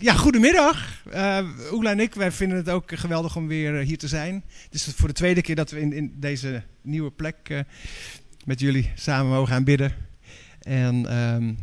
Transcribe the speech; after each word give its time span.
Ja, 0.00 0.14
goedemiddag. 0.14 1.02
Uh, 1.14 1.38
Oela 1.72 1.90
en 1.90 2.00
ik, 2.00 2.14
wij 2.14 2.32
vinden 2.32 2.56
het 2.58 2.68
ook 2.68 2.98
geweldig 2.98 3.36
om 3.36 3.46
weer 3.46 3.74
hier 3.74 3.98
te 3.98 4.08
zijn. 4.08 4.44
Het 4.64 4.74
is 4.74 4.92
voor 4.96 5.08
de 5.08 5.14
tweede 5.14 5.42
keer 5.42 5.54
dat 5.54 5.70
we 5.70 5.80
in, 5.80 5.92
in 5.92 6.12
deze 6.16 6.62
nieuwe 6.82 7.10
plek 7.10 7.36
uh, 7.48 7.60
met 8.44 8.60
jullie 8.60 8.90
samen 8.94 9.32
mogen 9.32 9.54
aanbidden. 9.54 9.94
En 10.60 11.16
um, 11.18 11.58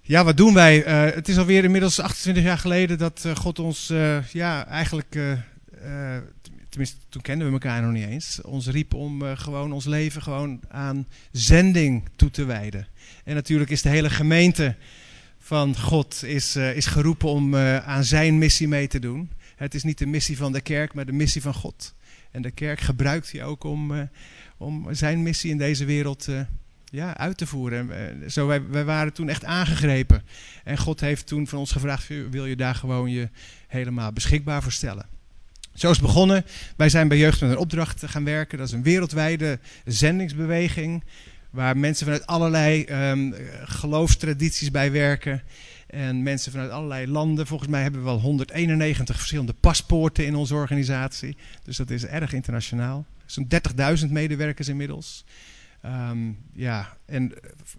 ja, 0.00 0.24
wat 0.24 0.36
doen 0.36 0.54
wij? 0.54 0.78
Het 1.14 1.28
is 1.28 1.38
alweer 1.38 1.64
inmiddels 1.64 2.00
28 2.00 2.44
jaar 2.44 2.58
geleden 2.58 2.98
dat 2.98 3.26
God 3.34 3.58
ons, 3.58 3.92
ja, 4.32 4.66
eigenlijk, 4.66 5.18
tenminste 6.68 6.96
toen 7.08 7.22
kenden 7.22 7.46
we 7.46 7.52
elkaar 7.52 7.82
nog 7.82 7.92
niet 7.92 8.06
eens, 8.06 8.40
ons 8.40 8.66
riep 8.66 8.94
om 8.94 9.22
gewoon 9.36 9.72
ons 9.72 9.84
leven 9.84 10.22
gewoon 10.22 10.60
aan 10.68 11.06
zending 11.32 12.08
toe 12.16 12.30
te 12.30 12.44
wijden. 12.44 12.86
En 13.24 13.34
natuurlijk 13.34 13.70
is 13.70 13.82
de 13.82 13.88
hele 13.88 14.10
gemeente 14.10 14.76
van 15.44 15.76
God 15.76 16.22
is, 16.22 16.56
uh, 16.56 16.76
is 16.76 16.86
geroepen 16.86 17.28
om 17.28 17.54
uh, 17.54 17.76
aan 17.76 18.04
zijn 18.04 18.38
missie 18.38 18.68
mee 18.68 18.86
te 18.86 18.98
doen. 18.98 19.30
Het 19.56 19.74
is 19.74 19.82
niet 19.82 19.98
de 19.98 20.06
missie 20.06 20.36
van 20.36 20.52
de 20.52 20.60
kerk, 20.60 20.94
maar 20.94 21.06
de 21.06 21.12
missie 21.12 21.42
van 21.42 21.54
God. 21.54 21.94
En 22.30 22.42
de 22.42 22.50
kerk 22.50 22.80
gebruikt 22.80 23.32
hij 23.32 23.44
ook 23.44 23.64
om, 23.64 23.92
uh, 23.92 24.02
om 24.56 24.94
zijn 24.94 25.22
missie 25.22 25.50
in 25.50 25.58
deze 25.58 25.84
wereld 25.84 26.28
ja, 26.84 27.16
uit 27.16 27.36
te 27.36 27.46
voeren. 27.46 27.90
zo, 28.30 28.46
wij, 28.46 28.68
wij 28.68 28.84
waren 28.84 29.12
toen 29.12 29.28
echt 29.28 29.44
aangegrepen. 29.44 30.22
En 30.64 30.78
God 30.78 31.00
heeft 31.00 31.26
toen 31.26 31.46
van 31.46 31.58
ons 31.58 31.72
gevraagd, 31.72 32.08
wil 32.30 32.46
je 32.46 32.56
daar 32.56 32.74
gewoon 32.74 33.10
je 33.10 33.28
helemaal 33.66 34.12
beschikbaar 34.12 34.62
voor 34.62 34.72
stellen? 34.72 35.06
Zo 35.74 35.90
is 35.90 36.00
begonnen. 36.00 36.44
Wij 36.76 36.88
zijn 36.88 37.08
bij 37.08 37.18
Jeugd 37.18 37.40
met 37.40 37.50
een 37.50 37.56
opdracht 37.56 38.02
gaan 38.06 38.24
werken. 38.24 38.58
Dat 38.58 38.66
is 38.66 38.72
een 38.72 38.82
wereldwijde 38.82 39.58
zendingsbeweging 39.84 41.04
waar 41.54 41.76
mensen 41.76 42.04
vanuit 42.04 42.26
allerlei 42.26 42.86
um, 43.10 43.34
geloofstradities 43.64 44.70
bij 44.70 44.92
werken. 44.92 45.42
En 45.86 46.22
mensen 46.22 46.52
vanuit 46.52 46.70
allerlei 46.70 47.06
landen. 47.06 47.46
Volgens 47.46 47.70
mij 47.70 47.82
hebben 47.82 48.00
we 48.00 48.06
wel 48.06 48.20
191 48.20 49.16
verschillende 49.16 49.54
paspoorten 49.60 50.26
in 50.26 50.34
onze 50.34 50.54
organisatie. 50.54 51.36
Dus 51.62 51.76
dat 51.76 51.90
is 51.90 52.06
erg 52.06 52.32
internationaal. 52.32 53.06
Zo'n 53.26 53.48
30.000 54.04 54.10
medewerkers 54.10 54.68
inmiddels. 54.68 55.24
Um, 55.86 56.38
ja, 56.52 56.96
en 57.06 57.32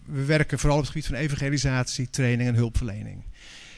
we 0.06 0.26
werken 0.26 0.60
vooral 0.60 0.78
op 0.78 0.84
het 0.84 0.92
gebied 0.92 1.08
van 1.08 1.16
evangelisatie, 1.16 2.10
training 2.10 2.50
en 2.50 2.56
hulpverlening. 2.56 3.24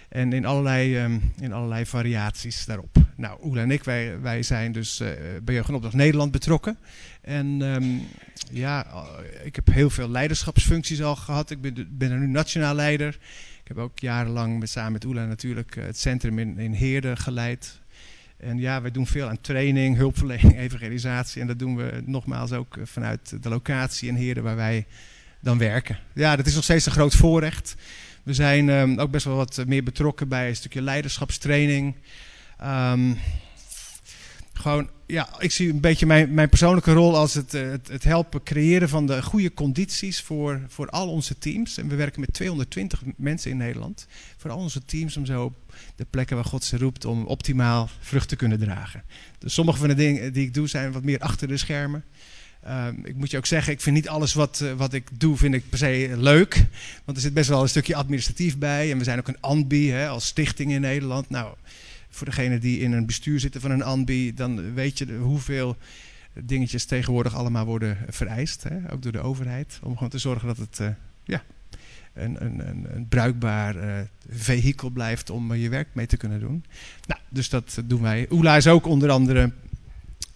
En 0.10 0.34
in 0.34 0.46
allerlei, 0.46 1.04
um, 1.04 1.34
in 1.40 1.54
allerlei 1.54 1.86
variaties 1.86 2.66
daarop. 2.66 3.07
Nou, 3.18 3.40
Oela 3.44 3.62
en 3.62 3.72
ik, 3.72 3.84
wij, 3.84 4.20
wij 4.20 4.44
zijn 4.44 4.72
dus 4.72 5.02
uh, 5.02 5.10
bij 5.44 5.56
Jeugd 5.56 5.70
Opdracht 5.70 5.96
Nederland 5.96 6.32
betrokken. 6.32 6.78
En 7.22 7.62
um, 7.62 8.08
ja, 8.52 9.06
ik 9.44 9.56
heb 9.56 9.68
heel 9.68 9.90
veel 9.90 10.10
leiderschapsfuncties 10.10 11.02
al 11.02 11.16
gehad. 11.16 11.50
Ik 11.50 11.62
ben, 11.62 11.88
ben 11.90 12.12
er 12.12 12.20
nu 12.20 12.28
nationaal 12.28 12.76
leider. 12.76 13.18
Ik 13.62 13.68
heb 13.68 13.78
ook 13.78 14.00
jarenlang 14.00 14.60
met, 14.60 14.70
samen 14.70 14.92
met 14.92 15.06
Oela 15.06 15.26
natuurlijk 15.26 15.76
uh, 15.76 15.86
het 15.86 16.00
centrum 16.00 16.40
in, 16.40 16.58
in 16.58 16.72
Heerden 16.72 17.18
geleid. 17.18 17.80
En 18.38 18.58
ja, 18.58 18.82
wij 18.82 18.92
doen 18.92 19.08
veel 19.08 19.28
aan 19.28 19.42
training, 19.42 19.96
hulpverlening, 19.96 20.58
evangelisatie. 20.68 21.42
En 21.42 21.48
dat 21.48 21.60
doen 21.60 21.76
we 21.76 22.02
nogmaals 22.06 22.52
ook 22.52 22.78
vanuit 22.84 23.44
de 23.44 23.50
locatie 23.50 24.10
in 24.10 24.16
Heerden 24.16 24.44
waar 24.44 24.56
wij 24.56 24.86
dan 25.40 25.58
werken. 25.58 26.00
Ja, 26.14 26.36
dat 26.36 26.46
is 26.46 26.56
nog 26.56 26.64
steeds 26.64 26.86
een 26.86 26.92
groot 26.92 27.16
voorrecht. 27.16 27.76
We 28.24 28.34
zijn 28.34 28.70
um, 28.70 29.00
ook 29.00 29.12
best 29.12 29.26
wel 29.26 29.36
wat 29.36 29.64
meer 29.68 29.84
betrokken 29.84 30.28
bij 30.28 30.50
een 30.50 30.56
stukje 30.56 30.82
leiderschapstraining. 30.82 31.96
Um, 32.64 33.18
gewoon, 34.54 34.90
ja, 35.06 35.30
ik 35.40 35.52
zie 35.52 35.70
een 35.70 35.80
beetje 35.80 36.06
mijn, 36.06 36.34
mijn 36.34 36.50
persoonlijke 36.50 36.94
rol 36.94 37.18
als 37.18 37.34
het, 37.34 37.52
het, 37.52 37.88
het, 37.88 38.04
helpen 38.04 38.44
creëren 38.44 38.90
van 38.90 39.06
de 39.06 39.24
goede 39.24 39.54
condities 39.54 40.22
voor, 40.22 40.62
voor 40.68 40.90
al 40.90 41.10
onze 41.10 41.38
teams. 41.38 41.78
En 41.78 41.88
we 41.88 41.96
werken 41.96 42.20
met 42.20 42.34
220 42.34 43.02
mensen 43.16 43.52
in 43.52 43.58
Nederland. 43.58 44.08
Voor 44.38 44.52
al 44.52 44.58
onze 44.58 44.86
teams 44.86 45.18
om 45.18 45.26
zo 45.26 45.44
op 45.44 45.74
de 45.96 46.06
plekken 46.10 46.36
waar 46.36 46.46
God 46.46 46.64
ze 46.64 46.78
roept 46.78 47.06
om 47.06 47.26
optimaal 47.26 47.90
vrucht 48.00 48.30
te 48.30 48.36
kunnen 48.36 48.60
dragen. 48.60 49.04
Dus 49.40 49.54
sommige 49.54 49.78
van 49.78 49.88
de 49.88 49.96
dingen 49.96 50.34
die 50.34 50.46
ik 50.46 50.54
doe 50.54 50.68
zijn 50.68 50.92
wat 50.92 51.04
meer 51.04 51.20
achter 51.20 51.48
de 51.48 51.58
schermen. 51.58 52.04
Um, 52.68 53.06
ik 53.06 53.16
moet 53.16 53.32
je 53.32 53.38
ook 53.38 53.46
zeggen, 53.46 53.74
ik 53.74 53.82
vind 53.82 53.96
niet 53.96 54.10
alles 54.10 54.34
wat, 54.34 54.60
uh, 54.64 54.74
wat 54.74 54.94
ik 54.94 55.10
doe 55.14 55.38
vind 55.38 55.54
ik 55.54 55.70
per 55.70 55.78
se 55.78 56.14
leuk. 56.18 56.66
Want 57.06 57.18
er 57.18 57.24
zit 57.24 57.34
best 57.34 57.50
wel 57.50 57.62
een 57.62 57.70
stukje 57.70 57.96
administratief 57.96 58.58
bij. 58.58 58.92
En 58.92 58.98
we 58.98 59.04
zijn 59.04 59.20
ook 59.20 59.28
een 59.28 59.42
ANBI 59.42 59.92
hè, 59.92 60.08
als 60.08 60.26
stichting 60.26 60.72
in 60.72 60.82
Nederland. 60.82 61.30
Nou, 61.30 61.56
voor 62.18 62.28
degene 62.28 62.58
die 62.58 62.80
in 62.80 62.92
een 62.92 63.06
bestuur 63.06 63.40
zitten 63.40 63.62
van 63.62 63.72
een 63.72 63.84
ANBI, 63.84 64.34
dan 64.34 64.74
weet 64.74 64.98
je 64.98 65.18
hoeveel 65.18 65.78
dingetjes 66.34 66.86
tegenwoordig 66.86 67.36
allemaal 67.36 67.66
worden 67.66 67.98
vereist. 68.10 68.64
Hè, 68.64 68.92
ook 68.92 69.02
door 69.02 69.12
de 69.12 69.20
overheid. 69.20 69.80
Om 69.84 69.94
gewoon 69.94 70.10
te 70.10 70.18
zorgen 70.18 70.48
dat 70.48 70.58
het 70.58 70.80
uh, 70.82 70.88
ja, 71.24 71.44
een, 72.14 72.44
een, 72.46 72.96
een, 72.96 73.08
bruikbaar 73.08 73.76
uh, 73.76 74.00
vehikel 74.30 74.90
blijft 74.90 75.30
om 75.30 75.54
je 75.54 75.70
werk 75.70 75.88
mee 75.94 76.06
te 76.06 76.18
kunnen 76.18 76.40
doen. 76.40 76.66
Nou, 77.06 77.22
dus 77.30 77.50
dat 77.50 77.82
doen 77.86 78.02
wij. 78.02 78.28
Oela 78.30 78.56
is 78.56 78.68
ook 78.68 78.86
onder 78.86 79.10
andere 79.10 79.52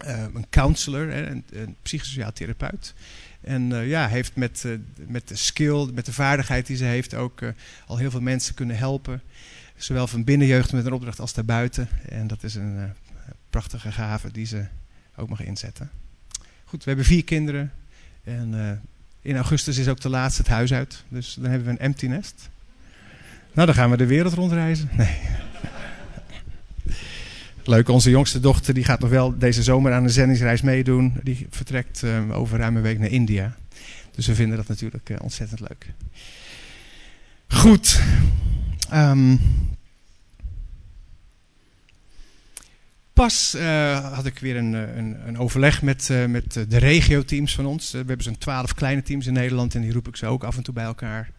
uh, 0.05 0.23
een 0.33 0.49
counselor, 0.49 1.09
hè, 1.09 1.29
een, 1.29 1.43
een 1.51 1.75
psychosociaal 1.81 2.33
therapeut. 2.33 2.93
En 3.41 3.87
ja, 3.87 4.07
heeft 4.07 4.35
met, 4.35 4.65
met 5.07 5.27
de 5.27 5.35
skill, 5.35 5.89
met 5.93 6.05
de 6.05 6.13
vaardigheid 6.13 6.67
die 6.67 6.77
ze 6.77 6.83
heeft, 6.83 7.13
ook 7.13 7.41
al 7.85 7.97
heel 7.97 8.11
veel 8.11 8.21
mensen 8.21 8.55
kunnen 8.55 8.77
helpen. 8.77 9.21
Zowel 9.83 10.07
van 10.07 10.23
binnenjeugd 10.23 10.73
met 10.73 10.85
een 10.85 10.93
opdracht 10.93 11.19
als 11.19 11.33
daarbuiten. 11.33 11.87
En 12.09 12.27
dat 12.27 12.43
is 12.43 12.55
een 12.55 12.93
prachtige 13.49 13.91
gave 13.91 14.31
die 14.31 14.45
ze 14.45 14.65
ook 15.15 15.29
mag 15.29 15.41
inzetten. 15.43 15.89
Goed, 16.65 16.83
we 16.83 16.89
hebben 16.89 17.05
vier 17.05 17.23
kinderen. 17.23 17.71
En 18.23 18.81
in 19.21 19.35
augustus 19.35 19.77
is 19.77 19.87
ook 19.87 19.99
de 19.99 20.09
laatste 20.09 20.41
het 20.41 20.51
huis 20.51 20.73
uit. 20.73 21.03
Dus 21.07 21.33
dan 21.33 21.49
hebben 21.49 21.67
we 21.67 21.73
een 21.73 21.79
empty 21.79 22.07
nest. 22.07 22.49
Nou, 23.53 23.65
dan 23.65 23.75
gaan 23.75 23.89
we 23.89 23.97
de 23.97 24.05
wereld 24.05 24.33
rondreizen. 24.33 24.89
Nee. 24.97 25.17
Leuk, 27.63 27.89
onze 27.89 28.09
jongste 28.09 28.39
dochter 28.39 28.73
die 28.73 28.83
gaat 28.83 28.99
nog 28.99 29.09
wel 29.09 29.37
deze 29.37 29.63
zomer 29.63 29.93
aan 29.93 30.03
een 30.03 30.09
zendingsreis 30.09 30.61
meedoen. 30.61 31.13
Die 31.23 31.47
vertrekt 31.49 32.01
uh, 32.03 32.37
over 32.37 32.59
ruim 32.59 32.75
een 32.75 32.81
week 32.81 32.99
naar 32.99 33.09
India. 33.09 33.55
Dus 34.15 34.27
we 34.27 34.35
vinden 34.35 34.57
dat 34.57 34.67
natuurlijk 34.67 35.09
ontzettend 35.21 35.59
leuk. 35.59 35.93
Goed. 37.47 38.01
Um, 38.93 39.39
pas 43.13 43.55
uh, 43.55 44.13
had 44.13 44.25
ik 44.25 44.39
weer 44.39 44.55
een, 44.55 44.73
een, 44.73 45.27
een 45.27 45.37
overleg 45.37 45.81
met, 45.81 46.09
met 46.27 46.53
de 46.53 46.77
regio-teams 46.77 47.55
van 47.55 47.65
ons. 47.65 47.91
we 47.91 47.97
hebben 47.97 48.21
zo'n 48.21 48.37
twaalf 48.37 48.73
kleine 48.73 49.01
teams 49.01 49.27
in 49.27 49.33
Nederland 49.33 49.75
en 49.75 49.81
die 49.81 49.93
roep 49.93 50.07
ik 50.07 50.15
ze 50.15 50.25
ook 50.25 50.43
af 50.43 50.57
en 50.57 50.63
toe 50.63 50.73
bij 50.73 50.83
elkaar. 50.83 51.31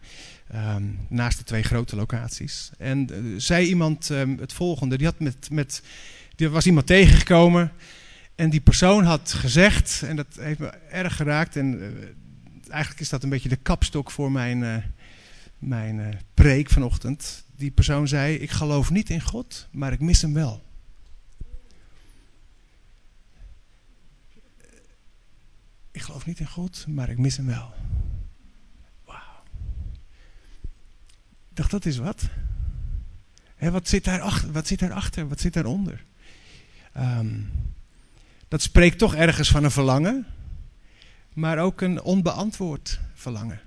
Um, 0.55 0.99
naast 1.09 1.37
de 1.37 1.43
twee 1.43 1.63
grote 1.63 1.95
locaties. 1.95 2.71
En 2.77 3.09
zei 3.37 3.67
iemand 3.67 4.09
um, 4.09 4.37
het 4.39 4.53
volgende. 4.53 4.97
Die, 4.97 5.07
had 5.07 5.19
met, 5.19 5.49
met, 5.51 5.83
die 6.35 6.49
was 6.49 6.65
iemand 6.65 6.87
tegengekomen. 6.87 7.71
En 8.35 8.49
die 8.49 8.61
persoon 8.61 9.03
had 9.03 9.33
gezegd, 9.33 10.03
en 10.05 10.15
dat 10.15 10.27
heeft 10.39 10.59
me 10.59 10.67
erg 10.89 11.15
geraakt. 11.15 11.55
En 11.55 11.93
eigenlijk 12.69 13.01
is 13.01 13.09
dat 13.09 13.23
een 13.23 13.29
beetje 13.29 13.49
de 13.49 13.55
kapstok 13.55 14.11
voor 14.11 14.31
mijn, 14.31 14.83
mijn 15.67 16.21
preek 16.33 16.69
vanochtend. 16.69 17.43
Die 17.55 17.71
persoon 17.71 18.07
zei: 18.07 18.35
Ik 18.35 18.51
geloof 18.51 18.89
niet 18.89 19.09
in 19.09 19.21
God, 19.21 19.67
maar 19.71 19.91
ik 19.93 19.99
mis 19.99 20.21
hem 20.21 20.33
wel. 20.33 20.63
Ik 25.91 26.01
geloof 26.01 26.25
niet 26.25 26.39
in 26.39 26.47
God, 26.47 26.85
maar 26.87 27.09
ik 27.09 27.17
mis 27.17 27.37
hem 27.37 27.45
wel. 27.45 27.73
Ik 31.53 31.59
dacht, 31.59 31.71
dat 31.71 31.85
is 31.85 31.97
wat. 31.97 32.23
Wat, 33.59 33.87
zit 33.87 34.03
daarachter, 34.03 34.51
wat 34.51 34.67
zit 34.67 34.79
daarachter? 34.79 35.27
Wat 35.27 35.39
zit 35.39 35.53
daaronder? 35.53 36.03
Um, 36.97 37.51
dat 38.47 38.61
spreekt 38.61 38.97
toch 38.97 39.15
ergens 39.15 39.49
van 39.49 39.63
een 39.63 39.71
verlangen, 39.71 40.25
maar 41.33 41.57
ook 41.57 41.81
een 41.81 42.01
onbeantwoord 42.01 42.99
verlangen. 43.13 43.59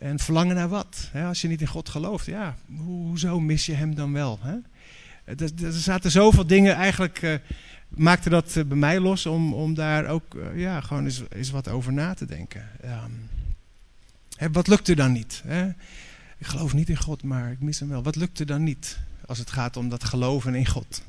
En 0.00 0.18
verlangen 0.18 0.56
naar 0.56 0.68
wat? 0.68 1.08
He, 1.12 1.26
als 1.26 1.40
je 1.40 1.48
niet 1.48 1.60
in 1.60 1.66
God 1.66 1.88
gelooft, 1.88 2.26
ja, 2.26 2.56
ho 2.76 2.84
hoezo 2.84 3.40
mis 3.40 3.66
je 3.66 3.74
hem 3.74 3.94
dan 3.94 4.12
wel? 4.12 4.38
He? 4.42 4.56
Er, 5.24 5.64
er, 5.64 5.72
zaten 5.72 6.10
zoveel 6.10 6.46
dingen, 6.46 6.74
eigenlijk 6.74 7.22
uh, 7.22 7.34
maakte 7.88 8.30
dat 8.30 8.56
uh, 8.56 8.64
bij 8.64 8.76
mij 8.76 9.00
los 9.00 9.26
om, 9.26 9.54
om 9.54 9.74
daar 9.74 10.06
ook 10.06 10.34
uh, 10.34 10.60
ja, 10.60 10.80
gewoon 10.80 11.04
eens, 11.04 11.22
eens, 11.28 11.50
wat 11.50 11.68
over 11.68 11.92
na 11.92 12.14
te 12.14 12.26
denken. 12.26 12.68
Um, 12.84 13.28
he, 14.36 14.50
wat 14.50 14.68
lukt 14.68 14.88
er 14.88 14.96
dan 14.96 15.12
niet? 15.12 15.42
Ik 16.38 16.46
geloof 16.46 16.74
niet 16.74 16.88
in 16.88 16.96
God, 16.96 17.22
maar 17.22 17.50
ik 17.50 17.60
mis 17.60 17.80
hem 17.80 17.88
wel. 17.88 18.02
Wat 18.02 18.16
lukt 18.16 18.38
er 18.38 18.46
dan 18.46 18.62
niet 18.62 18.98
als 19.26 19.38
het 19.38 19.50
gaat 19.50 19.76
om 19.76 19.88
dat 19.88 20.04
geloven 20.04 20.54
in 20.54 20.66
God? 20.66 21.02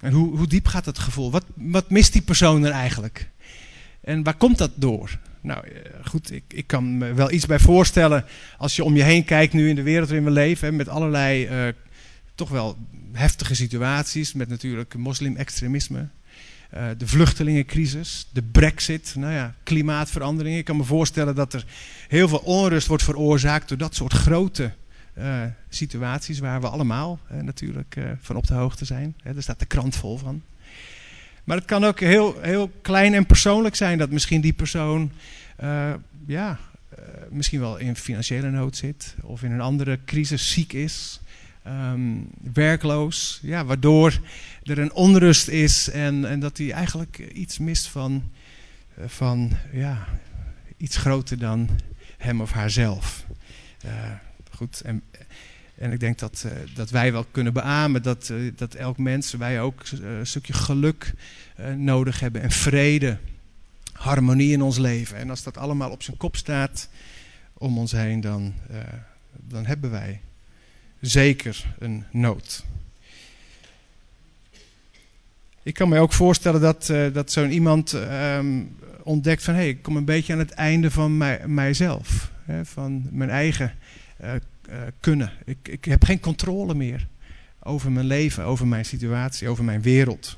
En 0.00 0.12
hoe, 0.12 0.36
hoe 0.36 0.46
diep 0.46 0.66
gaat 0.66 0.84
dat 0.84 0.98
gevoel? 0.98 1.30
Wat, 1.30 1.44
wat 1.54 1.90
mist 1.90 2.12
die 2.12 2.22
persoon 2.22 2.64
er 2.64 2.72
eigenlijk? 2.72 3.30
En 4.02 4.22
waar 4.22 4.36
komt 4.36 4.58
dat 4.58 4.70
door? 4.74 5.18
Nou 5.40 5.64
goed, 6.04 6.32
ik, 6.32 6.44
ik 6.48 6.66
kan 6.66 6.98
me 6.98 7.14
wel 7.14 7.30
iets 7.30 7.46
bij 7.46 7.58
voorstellen 7.58 8.24
als 8.58 8.76
je 8.76 8.84
om 8.84 8.96
je 8.96 9.02
heen 9.02 9.24
kijkt 9.24 9.52
nu 9.52 9.68
in 9.68 9.74
de 9.74 9.82
wereld 9.82 10.08
waarin 10.08 10.26
we 10.26 10.32
leven. 10.32 10.76
Met 10.76 10.88
allerlei 10.88 11.48
uh, 11.48 11.72
toch 12.34 12.48
wel 12.48 12.76
heftige 13.12 13.54
situaties. 13.54 14.32
Met 14.32 14.48
natuurlijk 14.48 14.94
moslim-extremisme. 14.94 16.08
Uh, 16.74 16.84
de 16.98 17.06
vluchtelingencrisis, 17.06 18.28
de 18.32 18.42
brexit, 18.42 19.14
nou 19.16 19.32
ja, 19.32 19.54
klimaatverandering. 19.62 20.56
Ik 20.56 20.64
kan 20.64 20.76
me 20.76 20.84
voorstellen 20.84 21.34
dat 21.34 21.52
er 21.52 21.64
heel 22.08 22.28
veel 22.28 22.38
onrust 22.38 22.86
wordt 22.86 23.02
veroorzaakt 23.02 23.68
door 23.68 23.78
dat 23.78 23.94
soort 23.94 24.12
grote 24.12 24.72
eh, 25.14 25.42
situaties 25.68 26.38
waar 26.38 26.60
we 26.60 26.68
allemaal 26.68 27.18
eh, 27.28 27.40
natuurlijk 27.40 27.96
van 28.20 28.36
op 28.36 28.46
de 28.46 28.54
hoogte 28.54 28.84
zijn. 28.84 29.14
Hè, 29.22 29.32
daar 29.32 29.42
staat 29.42 29.58
de 29.58 29.66
krant 29.66 29.96
vol 29.96 30.16
van. 30.16 30.42
Maar 31.44 31.56
het 31.56 31.66
kan 31.66 31.84
ook 31.84 32.00
heel, 32.00 32.40
heel 32.40 32.70
klein 32.82 33.14
en 33.14 33.26
persoonlijk 33.26 33.74
zijn 33.74 33.98
dat 33.98 34.10
misschien 34.10 34.40
die 34.40 34.52
persoon 34.52 35.12
ja, 36.26 36.58
misschien 37.30 37.60
wel 37.60 37.76
in 37.76 37.96
financiële 37.96 38.50
nood 38.50 38.76
zit 38.76 39.14
of 39.22 39.42
in 39.42 39.52
een 39.52 39.60
andere 39.60 39.98
crisis 40.04 40.52
ziek 40.52 40.72
is. 40.72 41.20
Um, 41.66 42.28
werkloos, 42.52 43.38
ja, 43.42 43.64
waardoor 43.64 44.20
er 44.62 44.78
een 44.78 44.92
onrust 44.92 45.48
is 45.48 45.90
en, 45.90 46.24
en 46.24 46.40
dat 46.40 46.58
hij 46.58 46.72
eigenlijk 46.72 47.18
iets 47.32 47.58
mist 47.58 47.88
van, 47.88 48.30
van 49.06 49.52
ja, 49.72 50.06
iets 50.76 50.96
groter 50.96 51.38
dan 51.38 51.68
hem 52.18 52.40
of 52.40 52.52
haarzelf. 52.52 53.26
Uh, 53.84 53.90
goed, 54.50 54.80
en, 54.80 55.02
en 55.82 55.92
ik 55.92 56.00
denk 56.00 56.18
dat, 56.18 56.44
uh, 56.46 56.52
dat 56.74 56.90
wij 56.90 57.12
wel 57.12 57.24
kunnen 57.30 57.52
beamen 57.52 58.02
dat, 58.02 58.28
uh, 58.28 58.52
dat 58.56 58.74
elk 58.74 58.98
mens, 58.98 59.32
wij 59.32 59.60
ook 59.60 59.82
een 59.90 60.26
stukje 60.26 60.52
geluk 60.52 61.14
nodig 61.76 62.20
hebben 62.20 62.42
en 62.42 62.50
vrede, 62.50 63.18
harmonie 63.92 64.52
in 64.52 64.62
ons 64.62 64.78
leven. 64.78 65.16
En 65.16 65.30
als 65.30 65.42
dat 65.42 65.56
allemaal 65.56 65.90
op 65.90 66.02
zijn 66.02 66.16
kop 66.16 66.36
staat 66.36 66.88
om 67.52 67.78
ons 67.78 67.92
heen, 67.92 68.20
dan, 68.20 68.54
dan 69.32 69.66
hebben 69.66 69.90
wij 69.90 70.20
zeker 71.00 71.74
een 71.78 72.04
nood. 72.10 72.64
Ik 75.62 75.74
kan 75.74 75.88
me 75.88 75.98
ook 75.98 76.12
voorstellen 76.12 76.60
dat, 76.60 76.86
dat 77.12 77.32
zo'n 77.32 77.50
iemand 77.50 77.92
um, 77.92 78.76
ontdekt 79.02 79.42
van... 79.42 79.54
hé, 79.54 79.60
hey, 79.60 79.68
ik 79.68 79.82
kom 79.82 79.96
een 79.96 80.04
beetje 80.04 80.32
aan 80.32 80.38
het 80.38 80.50
einde 80.52 80.90
van 80.90 81.16
mij, 81.16 81.42
mijzelf. 81.46 82.30
Hè, 82.44 82.64
van 82.64 83.08
mijn 83.10 83.30
eigen 83.30 83.74
uh, 84.22 84.32
kunnen. 85.00 85.32
Ik, 85.44 85.68
ik 85.68 85.84
heb 85.84 86.04
geen 86.04 86.20
controle 86.20 86.74
meer 86.74 87.08
over 87.62 87.92
mijn 87.92 88.06
leven, 88.06 88.44
over 88.44 88.66
mijn 88.66 88.84
situatie, 88.84 89.48
over 89.48 89.64
mijn 89.64 89.82
wereld. 89.82 90.36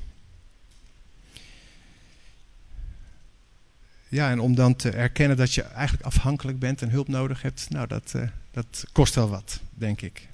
Ja, 4.07 4.29
en 4.29 4.39
om 4.39 4.55
dan 4.55 4.75
te 4.75 4.89
erkennen 4.89 5.37
dat 5.37 5.53
je 5.53 5.61
eigenlijk 5.61 6.05
afhankelijk 6.05 6.59
bent 6.59 6.81
en 6.81 6.89
hulp 6.89 7.07
nodig 7.07 7.41
hebt... 7.41 7.69
nou, 7.69 7.87
dat, 7.87 8.15
dat 8.51 8.85
kost 8.91 9.15
wel 9.15 9.29
wat, 9.29 9.59
denk 9.73 10.01
ik 10.01 10.27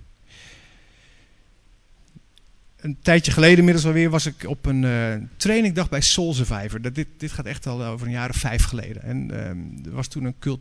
een 2.81 2.97
tijdje 3.01 3.31
geleden 3.31 3.57
inmiddels 3.57 3.85
alweer 3.85 4.09
was 4.09 4.25
ik 4.25 4.43
op 4.47 4.65
een 4.65 4.83
uh, 4.83 5.13
trainingdag 5.37 5.89
bij 5.89 6.01
Soul 6.01 6.33
Survivor. 6.33 6.81
Dat, 6.81 6.95
dit, 6.95 7.07
dit 7.17 7.31
gaat 7.31 7.45
echt 7.45 7.67
al 7.67 7.83
over 7.83 8.05
een 8.07 8.13
jaar 8.13 8.29
of 8.29 8.35
vijf 8.35 8.63
geleden. 8.63 9.03
En 9.03 9.47
um, 9.47 9.81
er 9.85 9.91
was 9.91 10.07
toen 10.07 10.23
een 10.23 10.39
cult, 10.39 10.59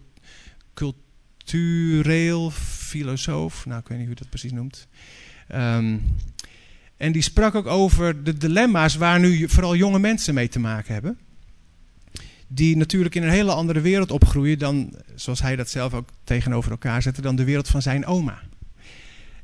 cultureel 1.51 2.51
filosoof, 2.51 3.67
nou 3.67 3.81
ik 3.81 3.89
weet 3.89 3.99
niet 3.99 4.07
hoe 4.07 4.17
je 4.17 4.21
dat 4.21 4.31
precies 4.31 4.53
noemt. 4.53 4.87
Um, 5.55 6.03
en 6.97 7.13
die 7.13 7.23
sprak 7.23 7.55
ook 7.55 7.67
over 7.67 8.25
de 8.25 8.37
dilemma's 8.37 8.97
waar 8.97 9.21
nu 9.21 9.49
vooral 9.49 9.77
jonge 9.77 9.99
mensen 9.99 10.35
mee 10.35 10.49
te 10.49 10.59
maken 10.59 10.93
hebben. 10.93 11.19
Die 12.47 12.77
natuurlijk 12.77 13.15
in 13.15 13.23
een 13.23 13.31
hele 13.31 13.53
andere 13.53 13.81
wereld 13.81 14.11
opgroeien 14.11 14.59
dan, 14.59 14.95
zoals 15.15 15.43
hij 15.43 15.57
dat 15.57 15.71
zelf 15.71 15.95
ook 15.95 16.09
tegenover 16.25 16.71
elkaar 16.71 17.03
zette, 17.03 17.23
dan 17.23 17.37
de 17.37 17.45
wereld 17.45 17.69
van 17.69 17.83
zijn 17.83 18.07
oma. 18.07 18.43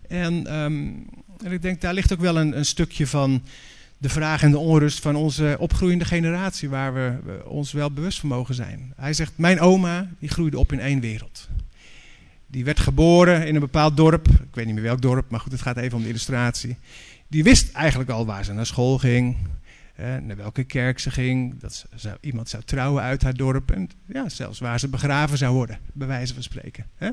En 0.08 0.54
um, 0.54 1.06
en 1.42 1.52
ik 1.52 1.62
denk, 1.62 1.80
daar 1.80 1.94
ligt 1.94 2.12
ook 2.12 2.20
wel 2.20 2.38
een, 2.38 2.56
een, 2.56 2.64
stukje 2.64 3.06
van 3.06 3.42
de 3.98 4.08
vraag 4.08 4.42
en 4.42 4.50
de 4.50 4.58
onrust 4.58 5.00
van 5.00 5.16
onze 5.16 5.56
opgroeiende 5.58 6.04
generatie, 6.04 6.68
waar 6.68 6.94
we 6.94 7.42
ons 7.44 7.72
wel 7.72 7.90
bewust 7.90 8.20
van 8.20 8.28
mogen 8.28 8.54
zijn. 8.54 8.92
Hij 8.96 9.12
zegt, 9.12 9.32
mijn 9.36 9.60
oma, 9.60 10.10
die 10.18 10.28
groeide 10.28 10.58
op 10.58 10.72
in 10.72 10.80
één 10.80 11.00
wereld. 11.00 11.48
Die 12.56 12.64
werd 12.64 12.80
geboren 12.80 13.46
in 13.46 13.54
een 13.54 13.60
bepaald 13.60 13.96
dorp, 13.96 14.28
ik 14.28 14.54
weet 14.54 14.66
niet 14.66 14.74
meer 14.74 14.84
welk 14.84 15.00
dorp, 15.00 15.30
maar 15.30 15.40
goed, 15.40 15.52
het 15.52 15.60
gaat 15.60 15.76
even 15.76 15.96
om 15.96 16.02
de 16.02 16.08
illustratie. 16.08 16.76
Die 17.28 17.42
wist 17.42 17.72
eigenlijk 17.72 18.10
al 18.10 18.26
waar 18.26 18.44
ze 18.44 18.52
naar 18.52 18.66
school 18.66 18.98
ging, 18.98 19.36
eh, 19.94 20.16
naar 20.16 20.36
welke 20.36 20.64
kerk 20.64 20.98
ze 20.98 21.10
ging, 21.10 21.60
dat 21.60 21.86
ze, 21.96 22.18
iemand 22.20 22.48
zou 22.48 22.62
trouwen 22.62 23.02
uit 23.02 23.22
haar 23.22 23.34
dorp 23.34 23.70
en 23.70 23.90
ja, 24.06 24.28
zelfs 24.28 24.58
waar 24.58 24.80
ze 24.80 24.88
begraven 24.88 25.38
zou 25.38 25.54
worden, 25.54 25.78
bij 25.92 26.06
wijze 26.06 26.34
van 26.34 26.42
spreken. 26.42 26.86
Hè? 26.96 27.10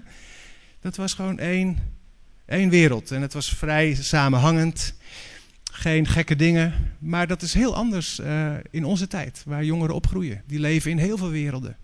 Dat 0.79 0.95
was 0.95 1.13
gewoon 1.13 1.39
één 1.39 1.77
Eén 2.45 2.69
wereld. 2.69 3.11
En 3.11 3.21
het 3.21 3.33
was 3.33 3.49
vrij 3.49 3.93
samenhangend. 3.93 4.93
Geen 5.71 6.07
gekke 6.07 6.35
dingen. 6.35 6.73
Maar 6.99 7.27
dat 7.27 7.41
is 7.41 7.53
heel 7.53 7.75
anders 7.75 8.19
uh, 8.19 8.53
in 8.71 8.85
onze 8.85 9.07
tijd, 9.07 9.43
waar 9.45 9.63
jongeren 9.63 9.95
opgroeien. 9.95 10.41
Die 10.47 10.59
leven 10.59 10.91
in 10.91 10.97
heel 10.97 11.17
veel 11.17 11.29
werelden. 11.29 11.77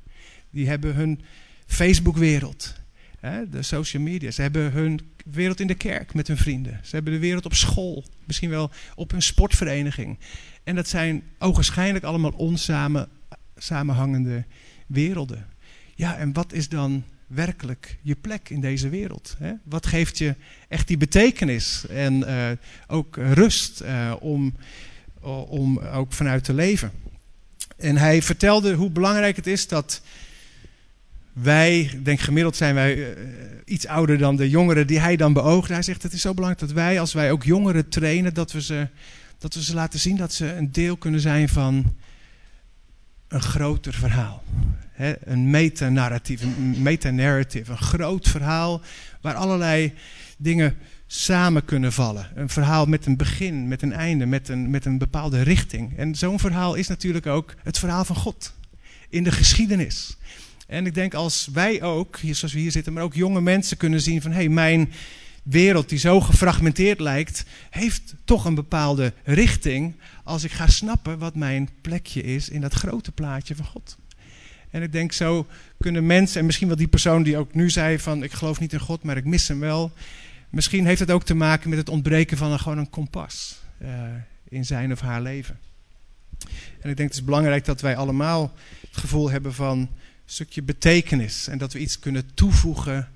Die 0.49 0.67
hebben 0.67 0.95
hun 0.95 1.21
Facebook-wereld. 1.65 2.78
De 3.21 3.63
social 3.63 4.03
media. 4.03 4.31
Ze 4.31 4.41
hebben 4.41 4.71
hun 4.71 4.99
wereld 5.25 5.59
in 5.59 5.67
de 5.67 5.75
kerk 5.75 6.13
met 6.13 6.27
hun 6.27 6.37
vrienden. 6.37 6.79
Ze 6.83 6.95
hebben 6.95 7.13
de 7.13 7.19
wereld 7.19 7.45
op 7.45 7.53
school. 7.53 8.03
Misschien 8.25 8.49
wel 8.49 8.71
op 8.95 9.11
een 9.11 9.21
sportvereniging. 9.21 10.19
En 10.63 10.75
dat 10.75 10.87
zijn 10.87 11.23
ogenschijnlijk 11.39 12.05
allemaal 12.05 12.31
onsamen 12.31 13.09
samenhangende 13.57 14.45
werelden. 14.87 15.47
Ja, 15.95 16.17
en 16.17 16.33
wat 16.33 16.53
is 16.53 16.69
dan 16.69 17.03
werkelijk 17.27 17.97
je 18.01 18.15
plek 18.15 18.49
in 18.49 18.61
deze 18.61 18.89
wereld? 18.89 19.35
Hè? 19.39 19.53
Wat 19.63 19.85
geeft 19.85 20.17
je 20.17 20.35
echt 20.67 20.87
die 20.87 20.97
betekenis 20.97 21.85
en 21.87 22.19
uh, 22.19 22.49
ook 22.87 23.15
rust 23.15 23.81
uh, 23.81 24.15
om, 24.19 24.55
om 25.47 25.79
ook 25.79 26.13
vanuit 26.13 26.43
te 26.43 26.53
leven? 26.53 26.91
En 27.77 27.97
hij 27.97 28.21
vertelde 28.21 28.73
hoe 28.73 28.89
belangrijk 28.89 29.35
het 29.35 29.47
is 29.47 29.67
dat 29.67 30.01
wij, 31.33 31.99
denk 32.03 32.19
gemiddeld 32.19 32.55
zijn 32.55 32.75
wij 32.75 32.95
uh, 32.95 33.05
iets 33.65 33.87
ouder 33.87 34.17
dan 34.17 34.35
de 34.35 34.49
jongeren 34.49 34.87
die 34.87 34.99
hij 34.99 35.15
dan 35.15 35.33
beoogde. 35.33 35.73
Hij 35.73 35.81
zegt 35.81 36.03
het 36.03 36.13
is 36.13 36.21
zo 36.21 36.33
belangrijk 36.33 36.67
dat 36.67 36.77
wij, 36.77 36.99
als 36.99 37.13
wij 37.13 37.31
ook 37.31 37.43
jongeren 37.43 37.89
trainen, 37.89 38.33
dat 38.33 38.51
we 38.51 38.61
ze, 38.61 38.87
dat 39.37 39.53
we 39.53 39.63
ze 39.63 39.73
laten 39.73 39.99
zien 39.99 40.17
dat 40.17 40.33
ze 40.33 40.53
een 40.53 40.71
deel 40.71 40.97
kunnen 40.97 41.19
zijn 41.19 41.49
van 41.49 41.95
een 43.27 43.41
groter 43.41 43.93
verhaal 43.93 44.43
een 45.23 45.49
metanarratief, 45.49 46.41
een 46.41 46.81
metanarrative, 46.81 47.71
een 47.71 47.77
groot 47.77 48.27
verhaal 48.27 48.81
waar 49.21 49.35
allerlei 49.35 49.93
dingen 50.37 50.77
samen 51.07 51.65
kunnen 51.65 51.93
vallen. 51.93 52.31
Een 52.35 52.49
verhaal 52.49 52.85
met 52.85 53.05
een 53.05 53.17
begin, 53.17 53.67
met 53.67 53.81
een 53.81 53.93
einde, 53.93 54.25
met 54.25 54.49
een, 54.49 54.69
met 54.69 54.85
een 54.85 54.97
bepaalde 54.97 55.41
richting. 55.41 55.97
En 55.97 56.15
zo'n 56.15 56.39
verhaal 56.39 56.75
is 56.75 56.87
natuurlijk 56.87 57.25
ook 57.25 57.55
het 57.63 57.79
verhaal 57.79 58.05
van 58.05 58.15
God 58.15 58.53
in 59.09 59.23
de 59.23 59.31
geschiedenis. 59.31 60.17
En 60.69 60.85
ik 60.85 60.93
denk 60.93 61.13
als 61.13 61.49
wij 61.53 61.81
ook, 61.81 62.19
zoals 62.31 62.53
we 62.53 62.59
hier 62.59 62.71
zitten, 62.71 62.93
maar 62.93 63.03
ook 63.03 63.13
jonge 63.13 63.41
mensen 63.41 63.77
kunnen 63.77 64.01
zien 64.01 64.21
van 64.21 64.31
hé, 64.31 64.37
hey, 64.37 64.49
mijn 64.49 64.91
wereld 65.43 65.89
die 65.89 65.99
zo 65.99 66.21
gefragmenteerd 66.21 66.99
lijkt, 66.99 67.45
heeft 67.69 68.15
toch 68.23 68.45
een 68.45 68.55
bepaalde 68.55 69.13
richting 69.23 69.95
als 70.23 70.43
ik 70.43 70.51
ga 70.51 70.67
snappen 70.67 71.19
wat 71.19 71.35
mijn 71.35 71.69
plekje 71.81 72.23
is 72.23 72.49
in 72.49 72.61
dat 72.61 72.73
grote 72.73 73.11
plaatje 73.11 73.55
van 73.55 73.65
God. 73.65 73.97
En 74.69 74.81
ik 74.81 74.91
denk 74.91 75.11
zo 75.11 75.47
kunnen 75.79 76.05
mensen, 76.05 76.39
en 76.39 76.45
misschien 76.45 76.67
wel 76.67 76.77
die 76.77 76.87
persoon 76.87 77.23
die 77.23 77.37
ook 77.37 77.53
nu 77.53 77.69
zei 77.69 77.99
van 77.99 78.23
ik 78.23 78.31
geloof 78.31 78.59
niet 78.59 78.73
in 78.73 78.79
God, 78.79 79.03
maar 79.03 79.17
ik 79.17 79.25
mis 79.25 79.47
hem 79.47 79.59
wel. 79.59 79.91
Misschien 80.49 80.85
heeft 80.85 80.99
het 80.99 81.11
ook 81.11 81.23
te 81.23 81.33
maken 81.33 81.69
met 81.69 81.79
het 81.79 81.89
ontbreken 81.89 82.37
van 82.37 82.59
gewoon 82.59 82.77
een 82.77 82.89
kompas 82.89 83.61
uh, 83.81 83.89
in 84.49 84.65
zijn 84.65 84.91
of 84.91 84.99
haar 84.99 85.21
leven. 85.21 85.59
En 86.79 86.89
ik 86.89 86.97
denk 86.97 87.09
het 87.09 87.13
is 87.13 87.23
belangrijk 87.23 87.65
dat 87.65 87.81
wij 87.81 87.95
allemaal 87.95 88.53
het 88.89 88.97
gevoel 88.97 89.29
hebben 89.31 89.53
van 89.53 89.89
stukje 90.31 90.61
betekenis. 90.61 91.47
En 91.47 91.57
dat 91.57 91.73
we 91.73 91.79
iets 91.79 91.99
kunnen 91.99 92.33
toevoegen, 92.33 93.09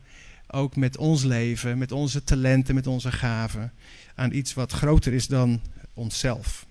ook 0.47 0.75
met 0.75 0.97
ons 0.97 1.23
leven, 1.23 1.77
met 1.77 1.91
onze 1.91 2.23
talenten, 2.23 2.75
met 2.75 2.87
onze 2.87 3.11
gaven, 3.11 3.71
aan 4.15 4.33
iets 4.33 4.53
wat 4.53 4.71
groter 4.71 5.13
is 5.13 5.27
dan 5.27 5.61
onszelf. 5.93 6.65